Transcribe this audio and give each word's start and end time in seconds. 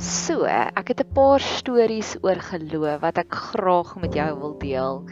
So, 0.00 0.48
ek 0.48 0.88
het 0.88 1.00
'n 1.04 1.12
paar 1.12 1.42
stories 1.44 2.16
oor 2.24 2.40
geloof 2.40 3.02
wat 3.02 3.18
ek 3.20 3.34
graag 3.52 3.96
met 4.00 4.14
jou 4.16 4.30
wil 4.40 4.54
deel 4.58 5.04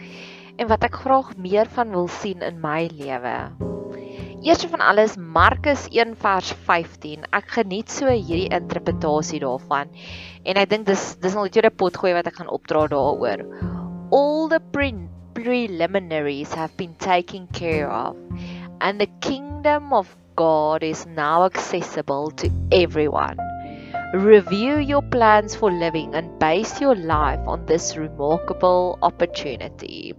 en 0.56 0.68
wat 0.68 0.82
ek 0.82 0.94
graag 1.04 1.36
meer 1.36 1.68
van 1.68 1.90
wil 1.90 2.08
sien 2.08 2.40
in 2.40 2.56
my 2.60 2.88
lewe. 2.96 3.52
Eerste 4.40 4.68
van 4.68 4.80
alles 4.80 5.16
Markus 5.16 5.88
1 5.92 6.16
vers 6.16 6.52
15. 6.64 7.26
Ek 7.32 7.50
geniet 7.58 7.90
so 7.90 8.06
hierdie 8.06 8.48
interpretasie 8.48 9.40
daarvan 9.40 9.92
en 10.44 10.56
ek 10.56 10.70
dink 10.70 10.86
dis 10.86 11.16
dis 11.20 11.34
nog 11.34 11.44
'n 11.44 11.50
tweede 11.50 11.70
pot 11.70 11.96
gooi 11.96 12.14
wat 12.14 12.26
ek 12.26 12.40
gaan 12.40 12.48
opdra 12.48 12.88
daaroor. 12.88 13.44
All 14.10 14.48
the 14.48 14.60
pre 14.72 14.94
preliminaries 15.34 16.54
have 16.54 16.72
been 16.76 16.96
taken 16.96 17.46
care 17.52 17.92
of 17.92 18.16
and 18.80 18.98
the 18.98 19.10
kingdom 19.20 19.92
of 19.92 20.16
God 20.34 20.82
is 20.82 21.04
now 21.04 21.44
accessible 21.44 22.30
to 22.36 22.48
everyone. 22.70 23.47
Review 24.14 24.78
your 24.78 25.02
plans 25.02 25.54
for 25.54 25.70
living 25.70 26.14
and 26.14 26.38
base 26.38 26.80
your 26.80 26.94
life 26.94 27.40
on 27.46 27.66
this 27.66 27.94
remarkable 27.94 28.98
opportunity. 29.02 30.14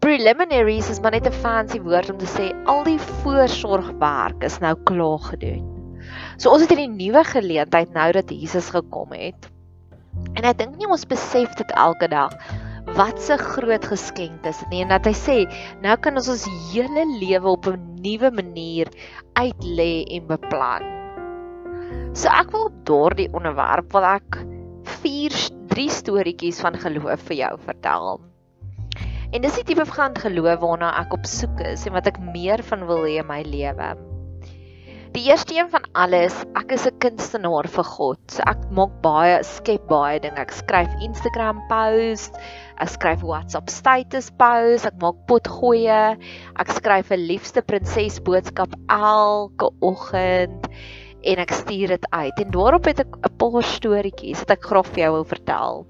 Preliminaries 0.00 0.90
is 0.90 0.98
maar 0.98 1.14
net 1.14 1.28
'n 1.30 1.38
fancy 1.44 1.78
woord 1.78 2.10
om 2.10 2.18
te 2.18 2.26
sê 2.26 2.48
al 2.66 2.82
die 2.82 2.98
voorsorgwerk 2.98 4.42
is 4.42 4.58
nou 4.58 4.74
klaar 4.90 5.22
gedoen. 5.30 5.62
So 6.38 6.50
ons 6.50 6.66
het 6.66 6.74
hierdie 6.74 6.90
nuwe 6.90 7.22
geleentheid 7.22 7.94
nou 7.94 8.10
dat 8.18 8.34
Jesus 8.34 8.74
gekom 8.74 9.14
het. 9.14 9.46
En 10.34 10.42
ek 10.42 10.58
dink 10.58 10.74
nie 10.74 10.90
ons 10.90 11.06
besef 11.06 11.54
dit 11.54 11.70
elke 11.78 12.10
dag 12.10 12.34
wat 12.98 13.14
'n 13.30 13.38
groot 13.38 13.84
geskenk 13.94 14.42
is 14.42 14.64
nie 14.70 14.82
en 14.82 14.88
dat 14.88 15.06
hy 15.06 15.14
sê 15.14 15.38
nou 15.86 15.96
kan 15.96 16.16
ons 16.16 16.28
ons 16.28 16.50
hele 16.74 17.06
lewe 17.22 17.46
op 17.46 17.66
'n 17.70 18.02
nuwe 18.02 18.30
manier 18.34 18.90
uitlê 19.38 20.02
en 20.10 20.26
beplan. 20.26 20.97
So 22.18 22.28
ek 22.32 22.50
wil 22.50 22.68
op 22.70 22.80
daardie 22.88 23.28
onderwerp 23.32 23.92
wil 23.92 24.06
ek 24.08 24.40
4 25.02 25.36
3 25.68 25.90
storieetjies 25.92 26.58
van 26.64 26.74
geloof 26.80 27.20
vir 27.28 27.36
jou 27.44 27.54
vertel. 27.62 28.18
En 29.28 29.42
dis 29.44 29.58
die 29.60 29.66
tipe 29.68 29.84
van 29.86 30.16
geloof 30.16 30.62
waarna 30.62 30.88
ek 31.02 31.12
op 31.14 31.26
soek 31.28 31.60
is 31.68 31.84
en 31.86 31.94
wat 31.94 32.08
ek 32.10 32.18
meer 32.32 32.64
van 32.70 32.86
wil 32.88 33.04
hê 33.04 33.18
in 33.20 33.28
my 33.28 33.42
lewe. 33.46 33.90
Die 35.14 35.22
eerste 35.28 35.54
een 35.56 35.70
van 35.72 35.86
alles, 35.96 36.34
ek 36.58 36.72
is 36.72 36.86
'n 36.86 36.98
kunstenaar 37.04 37.68
vir 37.76 37.84
God. 37.84 38.18
So 38.30 38.42
ek 38.46 38.66
maak 38.70 38.92
baie, 39.02 39.38
skep 39.44 39.86
baie 39.88 40.20
dinge. 40.20 40.38
Ek 40.38 40.52
skryf 40.52 40.90
Instagram 41.00 41.62
posts, 41.68 42.36
ek 42.80 42.88
skryf 42.88 43.22
WhatsApp 43.22 43.70
status 43.70 44.30
posts, 44.30 44.86
ek 44.86 45.00
maak 45.00 45.16
potgoeie, 45.26 46.18
ek 46.58 46.68
skryf 46.68 47.12
'n 47.12 47.26
liefste 47.30 47.62
prinses 47.62 48.20
boodskap 48.20 48.74
elke 48.88 49.70
oggend 49.80 50.68
en 51.28 51.42
ek 51.44 51.52
stuur 51.52 51.94
dit 51.94 52.10
uit. 52.10 52.42
En 52.44 52.50
daarop 52.54 52.88
het 52.88 53.04
ek 53.04 53.16
'n 53.16 53.36
paar 53.40 53.62
storieetjies 53.62 54.44
wat 54.44 54.50
ek 54.56 54.68
graag 54.70 54.92
vir 54.92 55.02
jou 55.04 55.12
wil 55.12 55.28
vertel. 55.34 55.86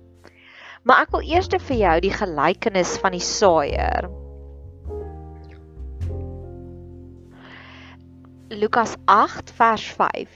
Maar 0.84 1.02
ek 1.02 1.10
wil 1.10 1.22
eers 1.22 1.48
vir 1.48 1.76
jou 1.76 2.00
die 2.00 2.14
gelykenis 2.14 2.96
van 2.98 3.12
die 3.12 3.24
saaier. 3.24 4.08
Lukas 8.48 8.96
8 9.04 9.50
vers 9.52 9.84
5. 9.92 10.28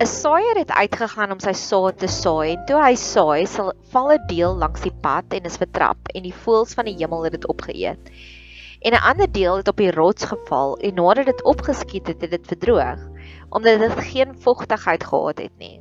'n 0.00 0.06
Saaier 0.06 0.56
het 0.56 0.70
uitgegaan 0.70 1.32
om 1.32 1.40
sy 1.40 1.52
saad 1.52 1.98
te 1.98 2.08
saai 2.08 2.52
en 2.52 2.64
toe 2.68 2.80
hy 2.80 2.94
saai, 2.94 3.46
sal 3.46 3.72
val 3.92 4.12
'n 4.12 4.26
deel 4.28 4.56
langs 4.56 4.84
die 4.84 4.92
pad 5.02 5.32
en 5.32 5.48
is 5.48 5.56
vertrap 5.56 6.12
en 6.14 6.22
die 6.22 6.34
voëls 6.44 6.74
van 6.74 6.84
die 6.84 6.96
hemel 7.00 7.24
het 7.24 7.32
dit 7.32 7.46
opgeëet. 7.46 8.12
En 8.80 8.92
'n 8.92 9.02
ander 9.02 9.32
deel 9.32 9.56
het 9.56 9.68
op 9.68 9.76
die 9.76 9.90
rots 9.90 10.24
geval 10.24 10.76
en 10.76 10.94
nadat 10.94 11.24
dit 11.24 11.42
opgeskiet 11.42 12.06
het, 12.06 12.20
het 12.20 12.30
dit 12.30 12.46
verdroog 12.46 12.98
omdat 13.48 13.78
dit 13.78 13.92
geen 13.92 14.34
vogtigheid 14.38 15.04
gehad 15.04 15.38
het 15.38 15.56
nie. 15.58 15.80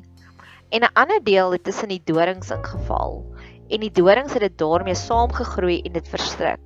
En 0.69 0.81
'n 0.81 0.93
ander 0.93 1.23
deel 1.23 1.51
het 1.51 1.63
tussen 1.63 1.87
die 1.87 2.01
dorings 2.03 2.49
ingeval 2.49 3.25
en 3.67 3.79
die 3.79 3.91
dorings 3.91 4.33
het 4.33 4.41
dit 4.41 4.57
daarmee 4.57 4.95
saamgegroei 4.95 5.81
en 5.81 5.91
dit 5.91 6.07
verstrik. 6.09 6.59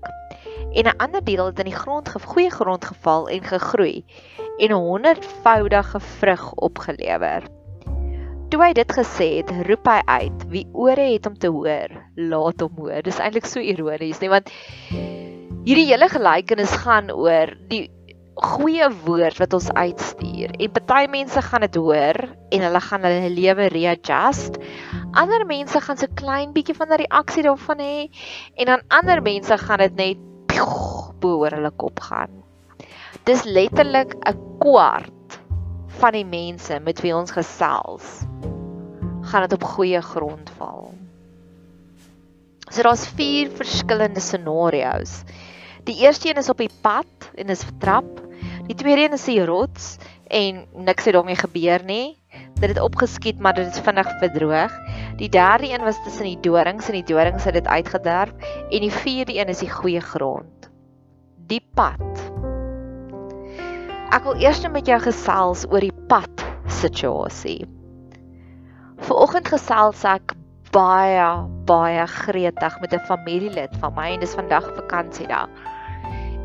En 0.72 0.84
'n 0.86 0.97
ander 0.97 1.24
deel 1.24 1.46
het 1.46 1.59
in 1.59 1.66
die 1.66 1.75
grond 1.75 2.09
gegoeie 2.09 2.50
grond 2.50 2.86
geval 2.86 3.30
en 3.30 3.44
gegroei 3.44 4.06
en 4.58 4.70
'n 4.70 4.74
honderdvoudige 4.74 6.00
vrug 6.00 6.53
opgelewer. 6.53 7.44
Toe 8.50 8.64
hy 8.64 8.74
dit 8.74 8.91
gesê 8.91 9.38
het, 9.38 9.52
roep 9.68 9.86
hy 9.86 10.02
uit: 10.06 10.47
"Wie 10.47 10.68
ore 10.72 11.14
het 11.14 11.25
om 11.25 11.38
te 11.38 11.47
hoor, 11.47 11.90
laat 12.16 12.59
hom 12.59 12.74
hoor." 12.75 13.02
Dis 13.02 13.20
eintlik 13.20 13.46
so 13.46 13.59
ironies, 13.59 14.20
nee, 14.20 14.30
want 14.30 14.52
hierdie 15.62 15.90
hele 15.92 16.08
gelykenis 16.10 16.72
gaan 16.82 17.12
oor 17.14 17.52
die 17.70 17.84
goeie 18.42 18.88
woord 19.06 19.38
wat 19.38 19.54
ons 19.54 19.68
uitstuur. 19.70 20.56
En 20.58 20.72
party 20.74 21.03
mense 21.12 21.41
gaan 21.46 21.66
dit 21.68 21.78
hoor 21.78 22.18
en 22.50 22.66
hulle 22.66 22.82
gaan 22.88 23.06
hulle 23.06 23.30
lewe 23.30 23.68
readjust. 23.74 24.58
Ander 25.14 25.46
mense 25.46 25.82
gaan 25.85 26.00
so 26.02 26.09
klein 26.18 26.56
bietjie 26.56 26.76
van 26.78 26.90
'n 26.90 27.02
reaksie 27.03 27.44
daarvan 27.46 27.80
hê 27.80 28.09
en 28.58 28.66
dan 28.66 28.82
ander 28.90 29.22
mense 29.22 29.58
gaan 29.58 29.84
dit 29.85 29.96
net 29.96 30.18
bo 31.22 31.38
oor 31.44 31.53
hulle 31.53 31.72
kop 31.78 32.00
gaan. 32.00 32.41
Dis 33.26 33.44
letterlik 33.46 34.16
'n 34.26 34.38
kwart 34.59 35.40
van 36.02 36.14
die 36.14 36.26
mense 36.26 36.80
met 36.80 37.02
wie 37.02 37.14
ons 37.16 37.32
gesels 37.32 38.26
gaan 39.22 39.46
dit 39.46 39.53
op 39.53 39.64
goeie 39.64 40.02
grond 40.02 40.50
val. 40.58 40.94
So 42.72 42.82
daar's 42.82 43.06
vier 43.06 43.52
verskillende 43.52 44.20
scenario's. 44.20 45.24
Die 45.84 45.98
eerste 45.98 46.30
een 46.30 46.38
is 46.38 46.50
op 46.50 46.58
die 46.58 46.70
pad 46.82 47.32
en 47.36 47.50
is 47.50 47.64
vertrap. 47.64 48.22
Die 48.68 48.76
tweede 48.76 49.04
een 49.04 49.18
is 49.18 49.26
die 49.26 49.46
rots 49.46 49.98
en 50.28 50.66
niks 50.74 51.06
het 51.06 51.14
daarmee 51.14 51.36
gebeur 51.36 51.84
nie. 51.84 52.18
Dit 52.62 52.70
het 52.70 52.80
opgeskiet 52.80 53.40
maar 53.40 53.54
dit 53.54 53.66
het 53.66 53.80
vinnig 53.82 54.12
verdroog. 54.20 54.76
Die 55.18 55.30
derde 55.30 55.74
een 55.74 55.84
was 55.84 56.04
tussen 56.04 56.30
die 56.30 56.40
dorings 56.40 56.88
en 56.88 57.00
die 57.00 57.08
dorings 57.14 57.44
het 57.44 57.54
dit 57.54 57.68
uitgederf 57.68 58.34
en 58.70 58.80
die 58.86 58.92
vierde 58.92 59.38
een 59.40 59.50
is 59.50 59.64
die 59.66 59.72
goeie 59.72 60.02
grond. 60.02 60.70
Die 61.48 61.64
pad. 61.74 62.22
Ek 64.12 64.24
wil 64.24 64.38
eers 64.44 64.62
net 64.62 64.72
met 64.72 64.88
jou 64.88 65.00
gesels 65.02 65.66
oor 65.72 65.82
die 65.82 65.96
pad 66.08 66.46
situasie. 66.68 67.66
Vanoggend 69.02 69.48
gesels 69.50 70.06
ek 70.06 70.36
baie 70.72 71.28
baie 71.68 72.08
gretig 72.08 72.80
met 72.80 72.94
'n 72.94 73.06
familielid 73.08 73.76
van 73.80 73.94
my 73.96 74.12
en 74.14 74.20
dis 74.20 74.36
vandag 74.36 74.68
vakansiedag. 74.76 75.50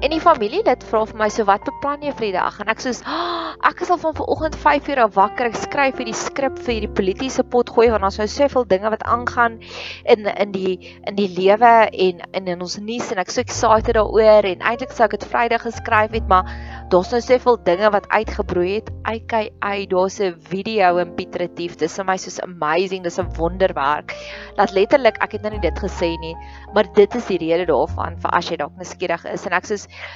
En 0.04 0.12
die 0.12 0.20
familielid 0.20 0.82
vra 0.90 0.98
vir 1.08 1.16
my 1.16 1.26
so 1.32 1.46
wat 1.48 1.62
beplan 1.64 2.02
jy 2.04 2.10
vir 2.18 2.26
die 2.26 2.34
dag? 2.34 2.58
En 2.60 2.68
ek 2.68 2.82
sê 2.84 2.90
oh, 3.08 3.54
ek 3.64 3.78
is 3.80 3.88
al 3.88 3.96
van 4.02 4.12
vanoggend 4.18 4.56
5 4.60 4.90
uur 4.92 4.98
wakker. 5.14 5.48
Ek 5.48 5.56
skryf 5.56 6.02
hierdie 6.02 6.16
skrip 6.16 6.58
vir 6.66 6.74
hierdie 6.74 6.90
politieke 6.98 7.44
pot 7.48 7.70
gooi 7.72 7.86
want 7.88 8.04
daar's 8.04 8.18
nou 8.20 8.26
soveel 8.28 8.66
dinge 8.68 8.90
wat 8.92 9.06
aangaan 9.08 9.56
in 10.04 10.28
in 10.28 10.52
die 10.52 10.74
in 11.08 11.16
die 11.16 11.30
lewe 11.32 11.70
en, 11.88 12.20
en 12.36 12.50
in 12.52 12.64
ons 12.66 12.76
nuus 12.76 13.08
en 13.14 13.22
ek 13.22 13.32
so 13.32 13.40
excited 13.40 13.96
daaroor 13.96 14.50
en 14.50 14.66
eintlik 14.68 14.92
sou 14.92 15.06
ek 15.06 15.16
dit 15.16 15.24
Vrydag 15.32 15.64
geskryf 15.64 16.12
het, 16.12 16.28
maar 16.28 16.52
daar's 16.92 17.14
nou 17.16 17.22
soveel 17.24 17.56
dinge 17.64 17.90
wat 17.96 18.10
uitgebroei 18.12 18.74
het. 18.74 18.92
AKA 19.08 19.72
daar's 19.88 20.20
'n 20.20 20.36
video 20.50 20.98
in 21.00 21.14
Piet 21.16 21.40
Retief. 21.40 21.78
Dis 21.80 21.96
vir 21.96 22.04
my 22.04 22.18
soos 22.20 22.38
amazing. 22.44 23.02
Dis 23.02 23.18
'n 23.18 23.32
wonderwerk. 23.38 24.12
Laat 24.60 24.76
letterlik 24.76 25.16
ek 25.24 25.32
het 25.32 25.42
nou 25.42 25.52
nie 25.56 25.64
dit 25.64 25.78
gesê 25.80 26.12
nie, 26.20 26.36
maar 26.74 26.84
dit 26.92 27.14
is 27.14 27.26
die 27.26 27.38
rede 27.38 27.64
daarvan 27.64 28.20
vir 28.20 28.30
as 28.34 28.50
jy 28.50 28.56
dalk 28.56 28.76
nuuskierig 28.76 29.24
is 29.32 29.46
en 29.46 29.52
ek 29.52 29.64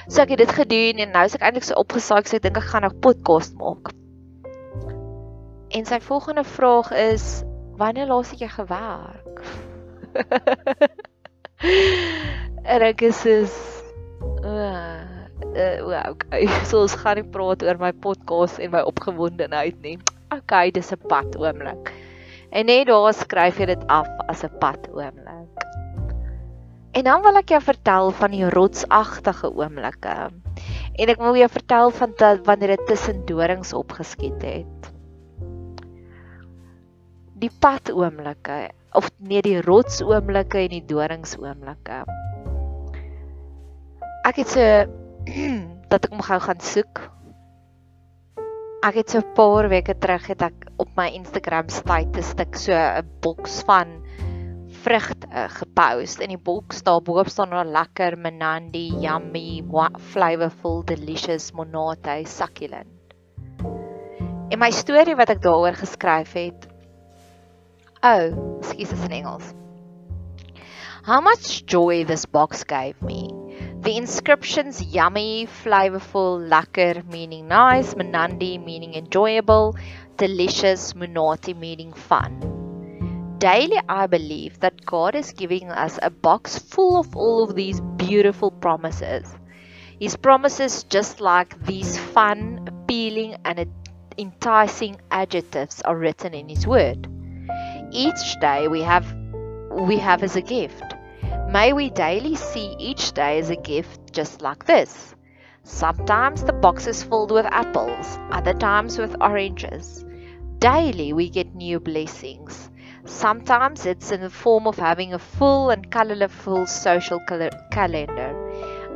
sê 0.07 0.13
so 0.13 0.21
ek 0.21 0.29
het 0.35 0.43
dit 0.43 0.53
gedoen 0.59 0.95
en 1.05 1.09
nou 1.15 1.25
is 1.25 1.35
ek 1.35 1.45
eintlik 1.47 1.67
so 1.67 1.79
opgesaak 1.79 2.27
sê 2.27 2.39
ek 2.39 2.45
dink 2.47 2.57
ek 2.57 2.69
gaan 2.73 2.85
'n 2.85 2.99
podcast 2.99 3.55
maak. 3.57 3.91
En 5.71 5.85
sy 5.85 5.99
volgende 5.99 6.43
vraag 6.43 6.91
is 6.91 7.43
wanneer 7.79 8.07
laas 8.07 8.31
het 8.31 8.39
jy 8.39 8.51
gewerk? 8.51 9.37
en 12.73 12.81
ek 12.81 13.01
is 13.01 13.25
is 13.25 13.53
uh, 14.43 14.99
uh, 15.55 16.11
okay, 16.11 16.47
so 16.69 16.83
ons 16.83 16.95
gaan 16.95 17.21
nie 17.21 17.27
praat 17.27 17.63
oor 17.63 17.79
my 17.79 17.91
podcast 17.91 18.59
en 18.59 18.75
my 18.75 18.83
opgewondenheid 18.83 19.79
nie. 19.81 19.97
Okay, 20.31 20.71
dis 20.71 20.91
'n 20.91 20.99
pad 21.07 21.35
oomblik. 21.35 21.91
En 22.51 22.65
net 22.65 22.87
daar 22.87 23.13
skryf 23.13 23.59
jy 23.59 23.71
dit 23.71 23.83
af 23.87 24.07
as 24.27 24.43
'n 24.43 24.57
pad 24.59 24.87
oomblik. 24.91 25.70
En 26.91 27.03
dan 27.07 27.21
wil 27.23 27.39
ek 27.39 27.53
jou 27.53 27.61
vertel 27.63 28.11
van 28.19 28.33
die 28.35 28.47
rotsagtige 28.51 29.47
oomblikke. 29.55 30.15
En 30.99 31.11
ek 31.13 31.21
wil 31.23 31.37
jou 31.39 31.47
vertel 31.51 31.93
van 31.95 32.15
dat 32.19 32.43
wanneer 32.47 32.75
dit 32.75 32.83
tussen 32.89 33.23
dorings 33.25 33.71
opgeskiet 33.73 34.43
het. 34.43 34.89
Die 37.41 37.51
pad 37.63 37.93
oomblikke 37.95 38.69
of 38.91 39.07
nee 39.23 39.39
die 39.41 39.61
rots 39.63 40.01
oomblikke 40.03 40.65
en 40.65 40.75
die 40.75 40.83
dorings 40.85 41.37
oomblikke. 41.39 42.03
Ek 44.27 44.43
het 44.43 44.51
so 44.51 44.67
dat 45.91 46.03
ek 46.03 46.11
hom 46.11 46.27
gou 46.27 46.39
gaan 46.43 46.61
soek. 46.61 47.05
Ek 48.83 48.99
het 48.99 49.15
so 49.15 49.23
'n 49.23 49.33
paar 49.37 49.71
weke 49.71 49.95
terug 49.95 50.27
het 50.27 50.43
ek 50.43 50.67
op 50.77 50.91
my 50.97 51.07
Instagram 51.15 51.69
status 51.69 52.35
stuk 52.35 52.55
so 52.55 52.75
'n 52.75 53.07
boks 53.23 53.61
van 53.63 54.00
vrugte 54.83 55.27
uh, 55.29 55.45
gepost 55.49 56.21
in 56.23 56.33
die 56.33 56.41
boks 56.41 56.81
daar 56.85 57.01
boop 57.05 57.29
staan 57.29 57.53
'n 57.53 57.71
lekker 57.75 58.17
menandi 58.17 58.87
yummy 59.03 59.61
flavorful 60.11 60.83
delicious 60.85 61.51
monate 61.51 62.23
succulent. 62.25 63.15
En 64.51 64.59
my 64.59 64.71
storie 64.71 65.15
wat 65.15 65.29
ek 65.29 65.41
daaroor 65.41 65.75
geskryf 65.79 66.33
het. 66.33 66.67
Oh, 68.03 68.59
skus 68.61 68.91
is 68.91 69.03
in 69.05 69.11
Engels. 69.11 69.53
How 71.03 71.21
much 71.21 71.63
joy 71.65 72.03
this 72.05 72.25
box 72.25 72.63
gave 72.63 73.01
me. 73.01 73.29
The 73.81 73.95
inscriptions 73.95 74.81
yummy, 74.81 75.47
flavorful, 75.47 76.41
lekker 76.49 77.03
meaning 77.09 77.47
nice, 77.47 77.95
menandi 77.95 78.59
meaning 78.59 78.93
enjoyable, 78.93 79.73
delicious, 80.17 80.93
monati 80.93 81.55
meaning 81.55 81.93
fun 81.93 82.50
daily 83.41 83.79
I 83.89 84.05
believe 84.05 84.59
that 84.59 84.85
God 84.85 85.15
is 85.15 85.31
giving 85.31 85.71
us 85.71 85.97
a 86.03 86.11
box 86.11 86.59
full 86.59 86.99
of 86.99 87.15
all 87.15 87.43
of 87.43 87.55
these 87.55 87.81
beautiful 87.97 88.51
promises. 88.51 89.35
His 89.99 90.15
promises, 90.15 90.83
just 90.83 91.19
like 91.19 91.59
these 91.65 91.97
fun, 91.97 92.67
appealing, 92.67 93.37
and 93.43 93.65
enticing 94.19 95.01
adjectives, 95.09 95.81
are 95.81 95.97
written 95.97 96.35
in 96.35 96.49
His 96.49 96.67
Word. 96.67 97.07
Each 97.89 98.39
day 98.39 98.67
we 98.67 98.83
have 98.83 99.11
we 99.71 99.97
have 99.97 100.21
as 100.21 100.35
a 100.35 100.41
gift. 100.41 100.93
May 101.49 101.73
we 101.73 101.89
daily 101.89 102.35
see 102.35 102.75
each 102.77 103.11
day 103.13 103.39
as 103.39 103.49
a 103.49 103.55
gift 103.55 104.13
just 104.13 104.43
like 104.43 104.65
this. 104.65 105.15
Sometimes 105.63 106.43
the 106.43 106.53
box 106.53 106.85
is 106.85 107.01
filled 107.01 107.31
with 107.31 107.47
apples, 107.47 108.19
other 108.29 108.53
times 108.53 108.99
with 108.99 109.15
oranges. 109.19 110.05
Daily 110.59 111.11
we 111.11 111.27
get 111.27 111.55
new 111.55 111.79
blessings. 111.79 112.69
Sometimes 113.05 113.85
it's 113.85 114.11
in 114.11 114.21
the 114.21 114.29
form 114.29 114.67
of 114.67 114.77
having 114.77 115.13
a 115.13 115.19
full 115.19 115.71
and 115.71 115.89
colorful 115.89 116.67
social 116.67 117.19
calendar. 117.71 118.35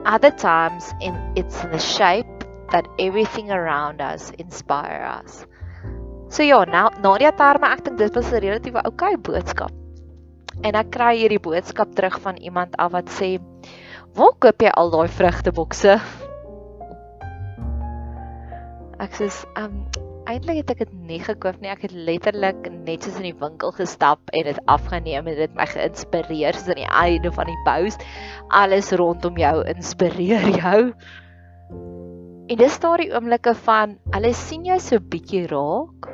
Other 0.06 0.32
times 0.32 0.94
in, 1.02 1.16
it's 1.36 1.64
in 1.64 1.72
the 1.72 1.80
shape 1.80 2.28
that 2.72 2.88
everything 3.00 3.52
around 3.52 4.02
us 4.02 4.32
inspire 4.38 5.04
us. 5.04 5.46
So 6.30 6.44
ja, 6.44 6.66
nou 6.66 6.90
Nadia 7.02 7.32
terme 7.32 7.70
ek 7.74 7.84
dink 7.86 7.98
dit 7.98 8.16
was 8.16 8.32
'n 8.34 8.42
relatief 8.42 8.78
oukei 8.82 9.16
boodskap. 9.18 9.72
En 10.64 10.76
ek 10.76 10.92
kry 10.92 11.14
hierdie 11.18 11.42
boodskap 11.42 11.96
terug 11.96 12.20
van 12.22 12.38
iemand 12.38 12.76
af 12.78 12.92
wat 12.92 13.10
sê: 13.10 13.40
"Waar 14.16 14.34
koop 14.40 14.62
jy 14.62 14.70
al 14.70 14.92
daai 14.92 15.08
vrugtebokse?" 15.08 16.00
Ek 19.00 19.12
sê: 19.12 19.30
"Um 19.56 19.86
eintlik 20.30 20.62
het 20.62 20.72
ek 20.74 20.82
dit 20.84 20.94
nie 21.10 21.20
gekoop 21.22 21.60
nie. 21.62 21.70
Ek 21.72 21.86
het 21.86 21.94
letterlik 21.94 22.68
net 22.74 23.06
soos 23.06 23.20
in 23.22 23.30
die 23.30 23.38
winkel 23.40 23.74
gestap 23.78 24.34
en 24.34 24.48
dit 24.50 24.62
afgeneem 24.72 25.30
en 25.30 25.38
dit 25.38 25.54
my 25.58 25.68
geïnspireer 25.70 26.58
soos 26.58 26.72
aan 26.74 26.82
die 26.82 26.90
einde 27.04 27.32
van 27.36 27.52
die 27.52 27.62
post. 27.68 28.04
Alles 28.50 28.92
rondom 28.98 29.38
jou 29.42 29.56
inspireer 29.76 30.50
jou. 30.62 30.80
En 32.46 32.62
dis 32.62 32.80
daar 32.82 33.02
die 33.02 33.12
oomblikke 33.14 33.56
van 33.66 33.98
hulle 34.14 34.34
sien 34.38 34.66
jou 34.68 34.80
so 34.82 35.02
bietjie 35.02 35.46
raak. 35.50 36.10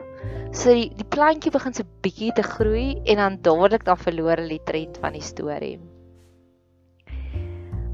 So 0.51 0.75
die 0.75 0.89
die 0.95 1.07
plantjie 1.07 1.51
begin 1.51 1.75
so 1.75 1.87
bietjie 2.03 2.33
te 2.35 2.43
groei 2.43 2.99
en 3.05 3.23
dan 3.23 3.39
dadelik 3.43 3.87
dan 3.87 3.99
verloor 3.99 4.39
hulle 4.39 4.57
die 4.57 4.67
trend 4.67 4.99
van 5.03 5.15
die 5.15 5.23
storie. 5.23 5.77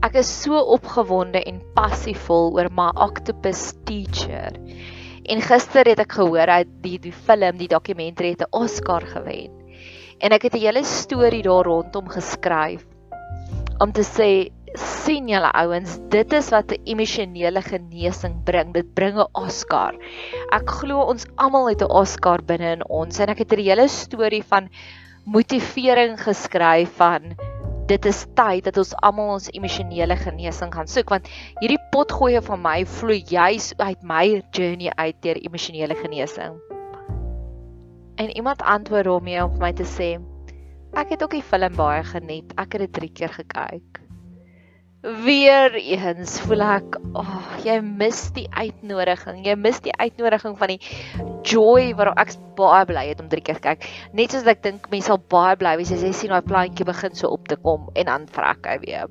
Ek 0.06 0.16
is 0.22 0.30
so 0.30 0.60
opgewonde 0.78 1.42
en 1.50 1.58
passievol 1.75 2.54
oor 2.56 2.69
my 2.74 2.92
octopus 3.08 3.72
teacher. 3.90 4.54
En 5.27 5.41
gister 5.41 5.88
het 5.91 6.00
ek 6.00 6.13
gehoor 6.15 6.47
hy 6.47 6.62
die 6.83 6.97
die 7.03 7.11
film, 7.11 7.57
die 7.59 7.68
dokumentary 7.68 8.30
het 8.35 8.42
'n 8.42 8.56
Oscar 8.56 9.04
gewen. 9.04 9.52
En 10.19 10.31
ek 10.31 10.44
het 10.44 10.56
'n 10.56 10.63
hele 10.63 10.83
storie 10.83 11.44
daar 11.44 11.66
rondom 11.66 12.07
geskryf 12.07 12.85
om 13.80 13.92
te 13.92 14.02
sê 14.02 14.49
sien 14.78 15.28
julle 15.28 15.49
ouens, 15.52 15.97
dit 16.09 16.33
is 16.33 16.49
wat 16.49 16.71
'n 16.71 16.81
emosionele 16.85 17.61
genesing 17.61 18.44
bring. 18.44 18.73
Dit 18.73 18.94
bring 18.94 19.18
'n 19.19 19.28
Oscar. 19.33 19.94
Ek 20.52 20.69
glo 20.69 21.02
ons 21.02 21.25
almal 21.35 21.69
het 21.69 21.81
'n 21.81 21.92
Oscar 21.92 22.42
binne 22.42 22.71
in 22.71 22.83
ons 22.90 23.19
en 23.19 23.30
ek 23.30 23.40
het 23.40 23.54
'n 23.54 23.59
hele 23.59 23.87
storie 23.87 24.44
van 24.44 24.69
motivering 25.25 26.18
geskryf 26.19 26.90
van 26.95 27.35
dit 27.87 28.06
is 28.06 28.25
tyd 28.35 28.65
dat 28.67 28.77
ons 28.81 28.94
almal 29.07 29.35
ons 29.37 29.49
emosionele 29.56 30.17
genesing 30.19 30.73
gaan 30.75 30.89
soek 30.91 31.13
want 31.13 31.29
hierdie 31.61 31.79
potgoeie 31.94 32.41
van 32.44 32.59
my 32.63 32.81
vloei 32.97 33.21
juis 33.31 33.71
uit 33.77 34.01
my 34.03 34.23
journey 34.51 34.91
uit 34.95 35.21
deur 35.23 35.39
emosionele 35.39 35.95
genesing. 36.01 36.57
En 38.17 38.33
iemand 38.35 38.61
antwoord 38.61 39.07
hom 39.07 39.23
mee 39.23 39.44
om 39.44 39.53
vir 39.56 39.63
my 39.67 39.71
te 39.77 39.87
sê 39.87 40.15
ek 40.97 41.15
het 41.15 41.23
ook 41.23 41.37
die 41.37 41.45
film 41.45 41.75
baie 41.77 42.03
geniet. 42.03 42.51
Ek 42.57 42.75
het 42.75 42.87
dit 42.87 42.99
3 42.99 43.13
keer 43.21 43.33
gekyk 43.39 44.06
weer 45.23 45.76
eens 45.76 46.40
voel 46.44 46.64
ek, 46.66 46.97
ag, 47.16 47.30
oh, 47.31 47.52
jy 47.64 47.78
mis 47.85 48.26
die 48.35 48.47
uitnodiging. 48.52 49.40
Jy 49.45 49.56
mis 49.59 49.80
die 49.85 49.94
uitnodiging 49.95 50.57
van 50.59 50.73
die 50.73 50.80
joy 51.47 51.94
wat 51.97 52.11
ek 52.19 52.33
baie 52.57 52.83
bly 52.90 53.06
het 53.11 53.21
om 53.23 53.30
drie 53.31 53.44
keer 53.45 53.61
kyk. 53.64 53.85
Net 54.18 54.35
soos 54.35 54.47
ek 54.49 54.66
dink 54.66 54.90
mense 54.92 55.07
sal 55.11 55.21
baie 55.31 55.56
bly 55.59 55.78
wees 55.80 55.94
as 55.95 56.04
jy 56.04 56.11
sien 56.16 56.33
daai 56.33 56.44
plantjie 56.44 56.87
begin 56.87 57.16
so 57.16 57.31
op 57.31 57.47
te 57.47 57.56
kom 57.61 57.87
en 57.95 58.11
dan 58.11 58.28
vrek 58.35 58.68
hy 58.68 58.78
weer. 58.83 59.07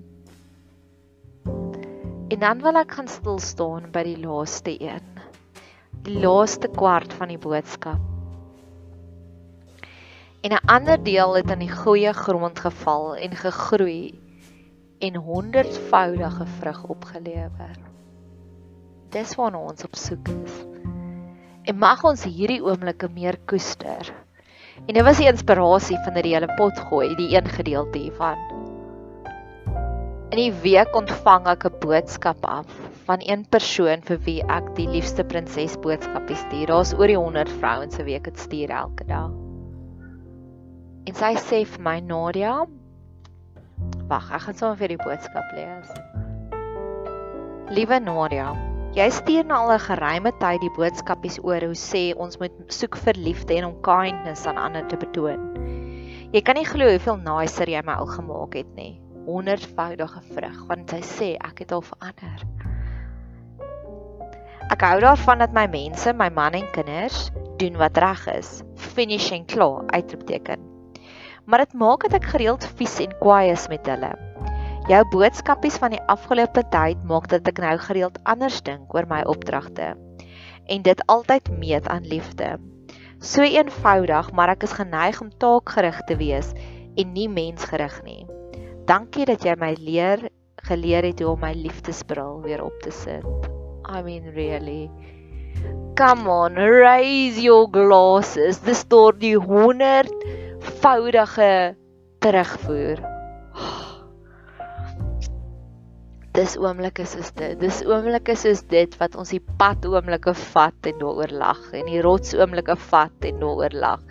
En 2.26 2.43
dan 2.43 2.61
wil 2.65 2.81
ek 2.83 2.97
gaan 2.99 3.09
stil 3.09 3.41
staan 3.41 3.88
by 3.95 4.03
die 4.05 4.19
laaste 4.21 4.75
een. 4.76 5.09
Die 6.05 6.19
laaste 6.21 6.69
kwart 6.75 7.15
van 7.17 7.33
die 7.33 7.41
boodskap. 7.41 8.03
En 10.45 10.53
'n 10.53 10.67
ander 10.71 11.03
deel 11.03 11.35
het 11.35 11.50
aan 11.50 11.65
die 11.65 11.73
goeie 11.73 12.12
grond 12.12 12.59
geval 12.59 13.17
en 13.17 13.33
gegroei 13.35 14.25
en 14.99 15.17
honderdvoudige 15.17 16.47
vrug 16.47 16.85
opgelewer. 16.85 17.76
Dis 19.12 19.35
waarna 19.37 19.59
ons 19.59 19.85
op 19.85 19.97
soek 19.97 20.29
is. 20.29 20.55
En 21.67 21.79
mag 21.79 22.05
ons 22.05 22.25
hierdie 22.25 22.62
oomblikke 22.65 23.09
meer 23.12 23.38
koester. 23.50 24.12
En 24.87 24.95
dit 24.95 25.05
was 25.05 25.21
die 25.21 25.29
inspirasie 25.29 25.99
van 26.05 26.17
hierdie 26.17 26.35
hele 26.37 26.49
pot 26.57 26.79
gooi, 26.88 27.11
die 27.19 27.33
een 27.35 27.49
gedeelte 27.49 27.99
hiervan. 27.99 28.41
In 30.33 30.41
die 30.41 30.53
week 30.65 30.97
ontvang 30.97 31.47
ek 31.49 31.65
'n 31.65 31.79
boodskap 31.81 32.45
af 32.45 32.67
van 33.07 33.23
een 33.23 33.45
persoon 33.49 34.03
vir 34.03 34.19
wie 34.26 34.43
ek 34.43 34.75
die 34.76 34.88
liefste 34.88 35.25
prinses 35.25 35.76
boodskapies 35.81 36.38
stuur. 36.38 36.67
Daar's 36.67 36.93
oor 36.95 37.07
die 37.07 37.19
100 37.19 37.53
vrouens 37.61 37.95
se 37.95 38.05
week 38.05 38.25
dit 38.25 38.38
stuur 38.38 38.71
elke 38.71 39.05
dag. 39.05 39.31
En 41.07 41.15
sy 41.15 41.35
sê 41.38 41.65
vir 41.65 41.83
my 41.83 42.00
Nadia, 42.00 42.67
wag, 44.11 44.31
ek 44.31 44.47
gaan 44.47 44.59
sommer 44.59 44.79
vir 44.79 44.95
die 44.95 45.01
boodskap 45.03 45.53
lees. 45.57 45.91
Liewe 47.75 47.99
Nadia, 47.99 48.53
jy 48.95 49.07
stuur 49.11 49.47
nou 49.49 49.59
al 49.65 49.73
'n 49.75 49.87
geruime 49.87 50.33
tyd 50.41 50.61
die 50.63 50.75
boodskapies 50.77 51.39
oor 51.43 51.65
hoe 51.67 51.79
sê 51.79 52.15
ons 52.15 52.39
moet 52.39 52.55
soek 52.69 52.97
vir 52.97 53.19
liefde 53.19 53.57
en 53.59 53.65
om 53.71 53.81
kindness 53.83 54.47
aan 54.47 54.59
ander 54.59 54.87
te 54.87 54.97
betoon. 54.97 55.43
Jy 56.33 56.43
kan 56.43 56.55
nie 56.55 56.67
glo 56.67 56.87
hoeveel 56.87 57.17
nicer 57.17 57.69
jy 57.69 57.83
my 57.83 57.93
al 57.93 58.07
gemaak 58.07 58.55
het 58.55 58.75
nie. 58.77 59.01
Honderdvoudige 59.27 60.23
vrug, 60.35 60.67
want 60.69 60.91
sy 60.91 61.03
sê 61.03 61.37
ek 61.41 61.59
het 61.59 61.73
al 61.73 61.83
verander. 61.83 62.47
Ek 64.71 64.83
hou 64.83 65.01
daarvan 65.01 65.39
dat 65.39 65.53
my 65.53 65.67
mense, 65.67 66.13
my 66.13 66.29
man 66.31 66.55
en 66.55 66.71
kinders 66.73 67.31
doen 67.59 67.77
wat 67.79 67.99
reg 67.99 68.27
is. 68.27 68.63
Finish 68.77 69.33
en 69.33 69.47
klaar, 69.47 69.87
uitroepteken 69.91 70.75
maar 71.47 71.62
dit 71.62 71.75
maak 71.79 72.03
dat 72.07 72.19
ek 72.19 72.31
gereeld 72.35 72.67
vies 72.79 72.99
en 73.05 73.12
kwaai 73.21 73.53
is 73.53 73.67
met 73.71 73.87
hulle. 73.87 74.12
Jou 74.91 75.03
boodskapies 75.11 75.79
van 75.83 75.95
die 75.95 76.03
afgelope 76.11 76.62
tyd 76.71 77.03
maak 77.07 77.31
dat 77.31 77.47
ek 77.50 77.59
nou 77.62 77.75
gereeld 77.88 78.19
anders 78.26 78.61
dink 78.67 78.95
oor 78.95 79.07
my 79.11 79.23
opdragte 79.26 79.95
en 80.67 80.83
dit 80.83 81.03
altyd 81.07 81.50
meet 81.59 81.87
aan 81.88 82.07
liefde. 82.07 82.57
So 83.23 83.43
eenvoudig, 83.43 84.33
maar 84.35 84.53
ek 84.53 84.67
is 84.67 84.75
geneig 84.76 85.21
om 85.23 85.31
taakgerig 85.43 86.03
te 86.11 86.17
wees 86.19 86.50
en 86.99 87.12
nie 87.15 87.29
mensgerig 87.31 88.00
nie. 88.07 88.26
Dankie 88.87 89.26
dat 89.26 89.47
jy 89.47 89.55
my 89.59 89.73
leer 89.79 90.29
geleer 90.67 91.07
het 91.07 91.21
hoe 91.23 91.33
om 91.35 91.43
my 91.43 91.53
liefdesbril 91.55 92.41
weer 92.43 92.65
op 92.65 92.75
te 92.83 92.91
sit. 92.91 93.26
I 93.87 94.03
mean 94.03 94.33
really. 94.35 94.91
Come 95.97 96.29
on, 96.29 96.59
raise 96.59 97.41
your 97.41 97.71
glasses. 97.71 98.59
Dis 98.67 98.85
door 98.91 99.15
die 99.19 99.37
100 99.38 100.11
voudige 100.83 101.77
terugvoer. 102.25 103.03
Dis 106.37 106.57
oomblikke 106.61 107.07
soos 107.09 107.31
dit. 107.39 107.55
Dis 107.61 107.79
oomblikke 107.89 108.35
soos 108.37 108.61
dit 108.69 108.97
wat 109.01 109.15
ons 109.17 109.31
die 109.33 109.41
pad 109.61 109.87
oomblikke 109.89 110.35
vat 110.53 110.91
en 110.91 110.99
daaroor 111.01 111.33
lag 111.33 111.63
en 111.73 111.89
die 111.89 112.03
rots 112.05 112.35
oomblikke 112.37 112.77
vat 112.91 113.25
en 113.31 113.41
daaroor 113.41 113.73
lag 113.73 114.03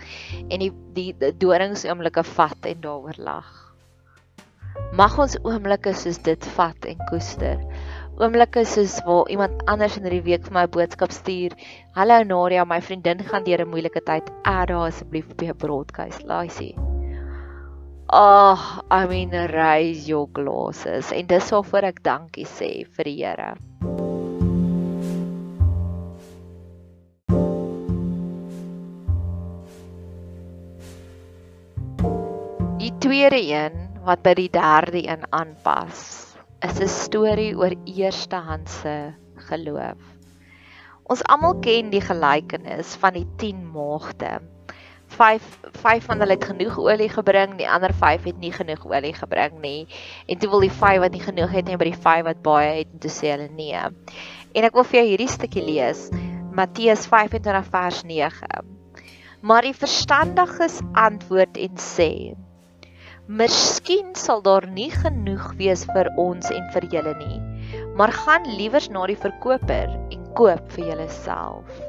en 0.48 0.64
die 0.64 0.72
die, 0.96 1.12
die 1.22 1.34
dorings 1.38 1.86
oomblikke 1.86 2.24
vat 2.36 2.66
en 2.72 2.82
daaroor 2.82 3.20
lag. 3.22 3.52
Mag 4.96 5.20
ons 5.22 5.38
oomblikke 5.44 5.94
soos 5.94 6.18
dit 6.24 6.50
vat 6.56 6.90
en 6.90 7.06
koester. 7.12 7.62
Oomblikke 8.16 8.62
soos 8.64 8.94
waar 9.04 9.28
iemand 9.28 9.66
anders 9.68 9.98
in 10.00 10.06
hierdie 10.08 10.24
week 10.24 10.46
vir 10.48 10.54
my 10.56 10.62
'n 10.64 10.72
boodskap 10.72 11.12
stuur. 11.12 11.52
Hallo 11.98 12.24
Nadia, 12.24 12.64
my 12.64 12.80
vriendin 12.80 13.20
gaan 13.20 13.44
deur 13.44 13.60
'n 13.60 13.68
moeilike 13.68 14.00
tyd. 14.08 14.30
Add 14.44 14.70
haar 14.72 14.88
asseblief 14.88 15.32
op 15.32 15.38
die 15.38 15.54
broadcast, 15.54 16.24
laasie. 16.24 16.76
Oh, 18.08 18.80
I 18.90 19.06
mean 19.06 19.32
raise 19.52 20.08
your 20.08 20.30
glasses 20.32 21.12
en 21.12 21.28
dis 21.28 21.52
waarvoor 21.52 21.84
ek 21.84 22.04
dankie 22.04 22.46
sê 22.46 22.88
vir 22.88 23.04
die 23.04 23.26
Here. 23.26 23.58
Die 32.80 32.94
tweede 33.00 33.42
een 33.44 33.76
wat 34.06 34.24
by 34.24 34.34
die 34.34 34.50
derde 34.50 35.04
een 35.04 35.28
aanpas, 35.32 36.25
is 36.66 36.80
'n 36.82 36.88
storie 36.90 37.54
oor 37.58 37.74
eerstehandse 37.86 39.14
geloof. 39.50 40.02
Ons 41.06 41.24
almal 41.30 41.60
ken 41.62 41.90
die 41.94 42.02
gelykenis 42.02 42.96
van 43.02 43.14
die 43.14 43.28
10 43.38 43.72
maagde 43.72 44.40
5 45.08 45.44
5 45.82 46.06
van 46.06 46.20
hulle 46.20 46.34
het 46.34 46.44
genoeg 46.44 46.78
olie 46.80 47.10
gebring, 47.10 47.56
die 47.58 47.70
ander 47.70 47.94
5 47.94 48.24
het 48.24 48.38
nie 48.42 48.52
genoeg 48.52 48.86
olie 48.86 49.14
gebring 49.14 49.60
nie. 49.62 49.88
En 50.28 50.38
toe 50.38 50.50
wil 50.50 50.60
die 50.66 50.72
5 50.72 51.00
wat 51.00 51.12
nie 51.12 51.22
genoeg 51.22 51.52
het 51.52 51.68
nie 51.68 51.78
by 51.78 51.90
die 51.92 52.02
5 52.08 52.24
wat 52.26 52.42
baie 52.42 52.72
het 52.80 52.94
en 52.94 53.00
toe 53.00 53.12
sê 53.12 53.36
hulle 53.36 53.50
nee. 53.54 53.84
En 54.56 54.64
ek 54.64 54.74
wil 54.74 54.88
vir 54.88 55.00
jou 55.02 55.08
hierdie 55.12 55.32
stukkie 55.32 55.64
lees. 55.66 56.10
Matteus 56.56 57.06
25 57.12 57.70
vers 57.72 58.02
9. 58.04 58.74
Maar 59.46 59.68
die 59.68 59.76
verstandiges 59.78 60.80
antwoord 60.94 61.58
en 61.58 61.78
sê: 61.78 62.36
Miskien 63.26 64.12
sal 64.14 64.44
daar 64.46 64.68
nie 64.70 64.92
genoeg 64.94 65.56
wees 65.58 65.82
vir 65.90 66.12
ons 66.22 66.52
en 66.54 66.68
vir 66.76 66.86
julle 66.94 67.14
nie. 67.18 67.40
Maar 67.98 68.14
gaan 68.14 68.46
liewers 68.46 68.86
na 68.94 69.08
die 69.10 69.18
verkoper 69.18 69.90
en 70.14 70.28
koop 70.38 70.68
vir 70.76 70.92
julleself. 70.92 71.80